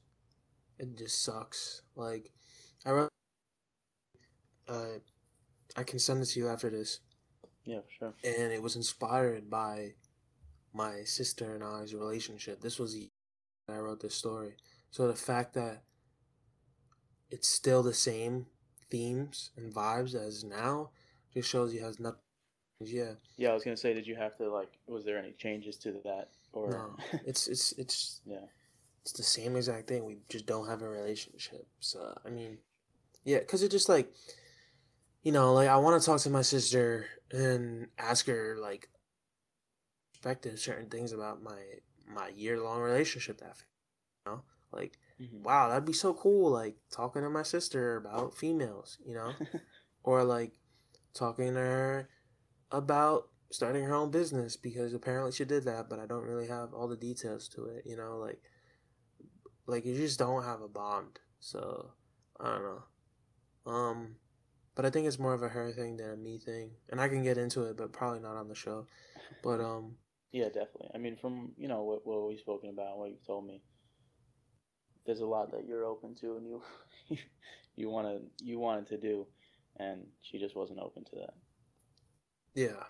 [0.79, 1.81] it just sucks.
[1.95, 2.31] Like
[2.85, 3.09] I wrote,
[4.67, 4.99] uh,
[5.75, 6.99] I can send it to you after this.
[7.69, 8.13] Yeah, for sure.
[8.23, 9.93] And it was inspired by
[10.73, 12.61] my sister and I's relationship.
[12.61, 13.09] This was the
[13.67, 14.55] I wrote this story.
[14.89, 15.83] So the fact that
[17.29, 18.47] it's still the same
[18.89, 20.89] themes and vibes as now
[21.31, 22.17] just shows you has nothing.
[22.81, 23.11] Yeah.
[23.37, 24.71] Yeah, I was gonna say, did you have to like?
[24.87, 26.29] Was there any changes to that?
[26.51, 28.47] Or No, it's it's it's yeah,
[29.03, 30.05] it's the same exact thing.
[30.05, 31.67] We just don't have a relationship.
[31.79, 32.57] So I mean,
[33.25, 34.11] yeah, because it just like,
[35.23, 38.89] you know, like I want to talk to my sister and ask her like,
[40.11, 41.59] perspective certain things about my
[42.07, 43.39] my year long relationship.
[43.39, 43.55] That
[44.25, 45.41] you know, like Mhm.
[45.43, 46.51] wow, that'd be so cool.
[46.51, 49.33] Like talking to my sister about females, you know,
[50.03, 50.53] or like
[51.13, 52.09] talking to her
[52.71, 56.73] about starting her own business because apparently she did that, but I don't really have
[56.73, 58.41] all the details to it, you know, like
[59.67, 61.19] like you just don't have a bond.
[61.39, 61.91] So
[62.39, 62.83] I don't know.
[63.71, 64.15] Um
[64.79, 66.71] but I think it's more of a her thing than a me thing.
[66.89, 68.87] And I can get into it, but probably not on the show.
[69.43, 69.97] But um
[70.31, 70.89] yeah, definitely.
[70.95, 73.61] I mean, from you know what what we've spoken about, what you've told me,
[75.05, 76.61] there's a lot that you're open to, and you
[77.75, 79.27] you want to you wanted to do,
[79.75, 81.33] and she just wasn't open to that.
[82.55, 82.83] yeah.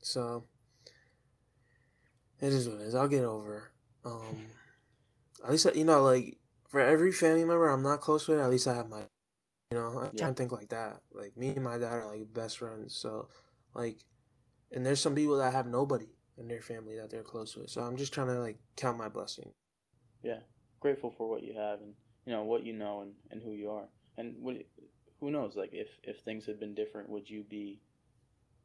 [0.00, 0.42] So
[2.40, 2.96] it is what it is.
[2.96, 3.70] I'll get over.
[4.04, 4.48] Um
[5.44, 8.66] at least you know, like for every family member I'm not close with, at least
[8.66, 9.02] I have my
[9.72, 10.26] you know, I Yeah.
[10.28, 11.00] and think like that.
[11.12, 12.94] Like me and my dad are like best friends.
[12.96, 13.28] So
[13.74, 13.98] like
[14.72, 16.08] and there's some people that have nobody
[16.38, 17.70] in their family that they're close with.
[17.70, 19.52] So I'm just trying to like count my blessing.
[20.22, 20.40] Yeah,
[20.80, 21.94] grateful for what you have, and
[22.26, 24.56] you know what you know, and, and who you are, and what
[25.20, 25.56] who knows?
[25.56, 27.80] Like if if things had been different, would you be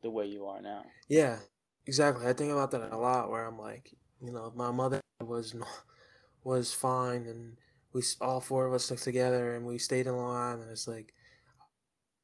[0.01, 0.86] the way you are now?
[1.10, 1.39] Yeah,
[1.86, 2.28] exactly.
[2.28, 3.30] I think about that a lot.
[3.30, 5.55] Where I'm like, you know, if my mother was
[6.43, 7.58] was fine, and
[7.93, 10.71] we all four of us stuck together, and we stayed in Long Island.
[10.71, 11.13] It's like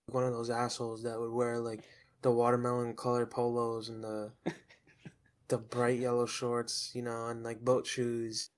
[0.08, 1.84] one of those assholes that would wear like
[2.22, 4.32] the watermelon colored polos and the
[5.48, 8.50] the bright yellow shorts, you know, and like boat shoes.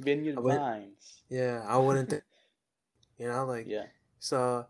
[0.00, 1.22] Vineyard vines.
[1.28, 2.10] Yeah, I wouldn't.
[2.10, 2.22] Th-
[3.18, 3.86] you know, like Yeah,
[4.18, 4.66] so.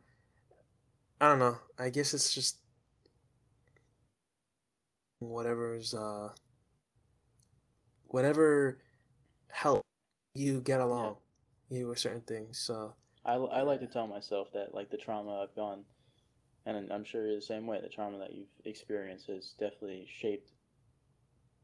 [1.21, 1.57] I don't know.
[1.79, 2.59] I guess it's just
[5.21, 6.29] whatever's uh
[8.09, 8.79] whatever
[9.49, 9.83] help
[10.35, 11.17] you get along
[11.83, 12.59] with certain things.
[12.59, 12.95] So
[13.25, 15.85] I, I like to tell myself that like the trauma I've gone,
[16.67, 17.81] and I'm sure you're the same way.
[17.81, 20.53] The trauma that you've experienced has definitely shaped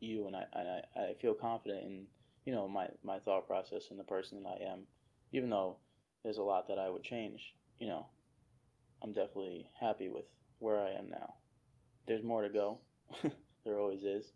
[0.01, 2.07] you, and I and I, I feel confident in
[2.47, 4.81] you know my my thought process and the person that I am,
[5.33, 5.77] even though
[6.25, 7.55] there's a lot that I would change.
[7.79, 8.07] You know,
[9.03, 10.25] I'm definitely happy with
[10.59, 11.35] where I am now.
[12.07, 12.79] There's more to go.
[13.65, 14.33] there always is,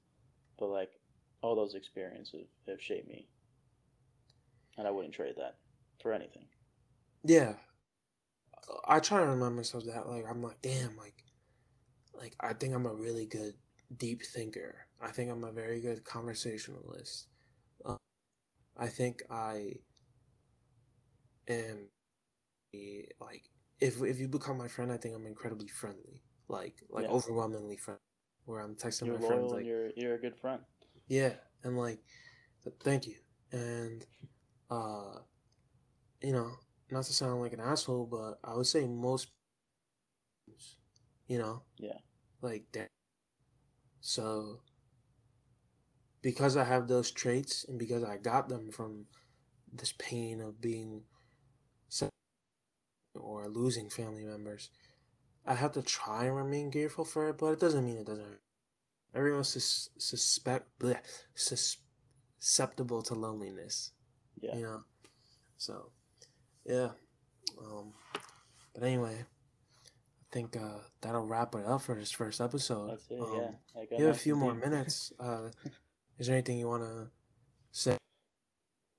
[0.58, 0.90] but like
[1.40, 3.28] all those experiences have shaped me,
[4.76, 5.56] and I wouldn't trade that
[6.02, 6.46] for anything.
[7.24, 7.54] yeah,
[8.86, 11.24] I try to remind myself that like I'm like damn like
[12.14, 13.54] like I think I'm a really good
[13.96, 14.86] deep thinker.
[15.00, 17.28] I think I'm a very good conversationalist.
[17.84, 17.96] Uh,
[18.76, 19.74] I think I
[21.48, 21.88] am
[23.20, 23.44] like
[23.80, 27.10] if if you become my friend, I think I'm incredibly friendly, like like Yeah.
[27.10, 28.00] overwhelmingly friendly.
[28.46, 30.60] Where I'm texting You're my friends like you're you're a good friend.
[31.08, 32.00] yeah, and like
[32.82, 33.16] thank you,
[33.52, 34.04] and
[34.70, 35.18] uh,
[36.24, 36.50] you know,
[36.90, 39.28] not to sound like an asshole, but I would say most,
[41.28, 41.98] you know, Yeah.
[42.40, 42.88] like that.
[44.00, 44.60] So
[46.22, 49.06] because I have those traits and because I got them from
[49.72, 51.04] this pain of being
[53.14, 54.70] or losing family members,
[55.46, 58.24] I have to try and remain grateful for it, but it doesn't mean it doesn't.
[58.24, 58.42] hurt.
[59.14, 61.00] Everyone's sus- suspect bleh,
[61.34, 61.78] sus-
[62.40, 63.92] susceptible to loneliness,
[64.40, 64.56] Yeah.
[64.56, 64.84] you know.
[65.56, 65.92] So,
[66.64, 66.88] yeah.
[67.58, 67.92] Um,
[68.74, 72.90] but anyway, I think uh, that'll wrap it up for this first episode.
[72.90, 73.20] That's it.
[73.20, 73.80] Um, yeah.
[73.80, 75.12] I got you have a few more minutes.
[75.20, 75.50] Uh,
[76.18, 77.08] is there anything you want to
[77.72, 77.96] say?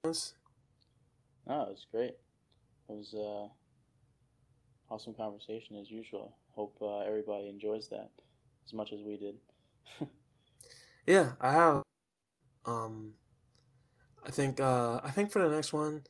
[0.04, 2.16] No, it's great.
[2.90, 3.48] It was uh,
[4.94, 6.36] awesome conversation as usual.
[6.52, 8.10] Hope uh, everybody enjoys that
[8.66, 9.36] as much as we did.
[11.08, 11.84] Yeah, I have.
[12.66, 13.14] Um,
[14.26, 14.60] I think.
[14.60, 16.02] Uh, I think for the next one,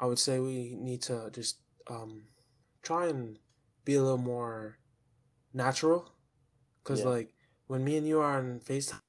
[0.00, 2.22] I would say we need to just um,
[2.82, 3.38] try and
[3.84, 4.78] be a little more
[5.52, 6.10] natural,
[6.82, 7.08] because Yeah.
[7.08, 7.34] like
[7.66, 9.00] when me and you are on Facetime,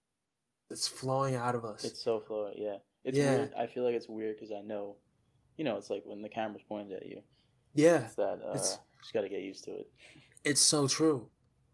[0.69, 1.83] it's flowing out of us.
[1.83, 2.55] It's so fluid.
[2.57, 2.77] Yeah.
[3.03, 3.35] It's Yeah.
[3.37, 3.53] weird.
[3.55, 4.97] I feel like it's weird because I know,
[5.57, 7.23] you know, it's like when the camera's pointed at you.
[7.73, 9.91] yeah, It's that uh, It's- just got to get used to it.
[10.43, 11.29] it's so true.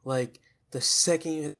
[0.05, 0.39] Like
[0.71, 1.55] the second you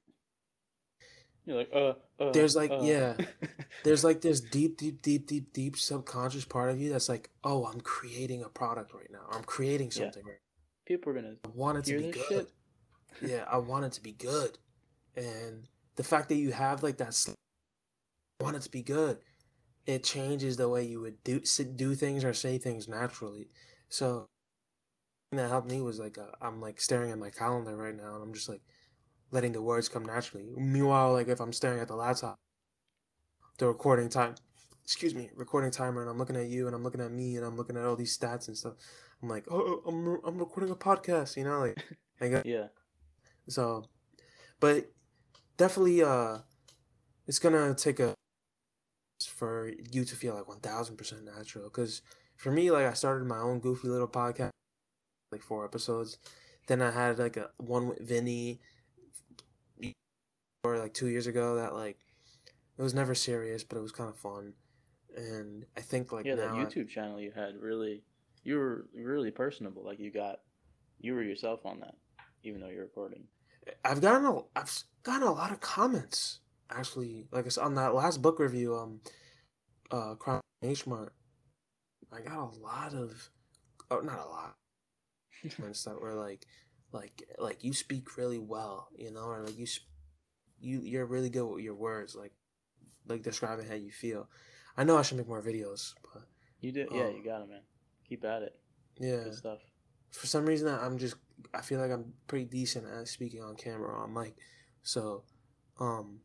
[1.48, 2.32] You're like, uh, uh.
[2.34, 2.82] There's, like, uh.
[2.82, 3.16] yeah.
[3.84, 7.66] there's like this deep, deep, deep, deep, deep subconscious part of you that's like, oh,
[7.66, 9.26] I'm creating a product right now.
[9.32, 10.04] I'm creating Yeah.
[10.04, 10.26] something.
[10.26, 10.38] Right
[10.86, 12.26] People are gonna I want it to be good.
[12.30, 12.50] shit.
[13.22, 14.58] Yeah, I want it to be good.
[15.16, 17.32] and the fact that you have like that sl-
[18.40, 19.18] want it to be good,
[19.86, 21.40] it changes the way you would do
[21.76, 23.48] do things or say things naturally.
[23.90, 24.28] So
[25.32, 28.24] that helped me was like uh, I'm like staring at my calendar right now, and
[28.24, 28.62] I'm just like
[29.32, 30.54] letting the words come naturally.
[30.56, 32.36] Meanwhile, like if I'm staring at the laptop,
[33.58, 34.36] the recording time,
[34.84, 37.46] excuse me, recording timer, and I'm looking at you, and I'm looking at me, and
[37.46, 38.74] I'm looking at all these stats and stuff.
[39.22, 41.78] I'm like, oh, I'm I'm recording a podcast, you know, like,
[42.22, 42.68] like uh, yeah.
[43.50, 43.86] So,
[44.60, 44.92] but
[45.58, 46.40] definitely, uh,
[47.26, 48.14] it's gonna take a
[49.26, 51.66] for you to feel like one thousand percent natural.
[51.66, 52.02] Because
[52.36, 54.52] for me, like I started my own goofy little podcast,
[55.32, 56.18] like four episodes.
[56.68, 58.62] Then I had like a one with Vinny,
[60.74, 61.98] or like two years ago that like
[62.78, 64.54] it was never serious, but it was kind of fun.
[65.16, 68.04] And I think like yeah, that YouTube I, channel you had really,
[68.44, 69.84] you were really personable.
[69.84, 70.42] Like you got,
[71.00, 71.96] you were yourself on that,
[72.44, 73.24] even though you're recording.
[73.84, 74.72] I've gotten a, I've
[75.04, 76.40] gotten a lot of comments
[76.70, 77.28] actually.
[77.32, 79.02] Like I said on that last book review, um,
[79.92, 81.14] uh, Crying in H Mart,
[82.12, 83.30] I got a lot of,
[83.92, 84.56] oh, not a lot,
[85.56, 86.46] comments that were like,
[86.92, 89.68] like, like you speak really well, you know, or like you,
[90.60, 92.34] you, you're really good with your words, like,
[93.08, 94.30] like describing how you feel.
[94.76, 96.24] I know I should make more videos, but
[96.60, 97.62] you did, yeah, um, you got it, man.
[98.08, 98.56] Keep at it.
[99.00, 99.60] Yeah, good stuff.
[100.12, 101.16] For some reason, I'm just
[101.54, 104.36] I feel like I'm pretty decent at speaking on camera on mic,
[104.82, 105.24] so
[105.80, 106.20] um,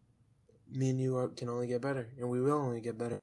[0.70, 3.18] me and you are, can only get better, and we will only get better.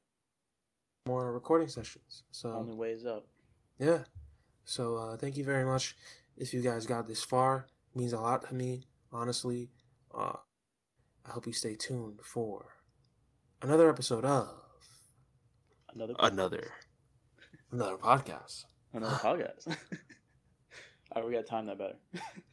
[1.08, 2.24] More recording sessions.
[2.32, 3.26] So only ways up.
[3.80, 4.00] Yeah.
[4.66, 5.96] So uh, thank you very much.
[6.38, 8.84] If you guys got this far, means a lot to me.
[9.12, 9.72] Honestly,
[10.16, 10.34] uh,
[11.26, 12.76] I hope you stay tuned for
[13.62, 14.50] another episode of
[15.94, 16.32] another podcast.
[16.32, 16.72] another
[17.72, 18.66] another podcast.
[18.94, 19.68] Another podcast.
[21.12, 21.98] All right, we got time that better.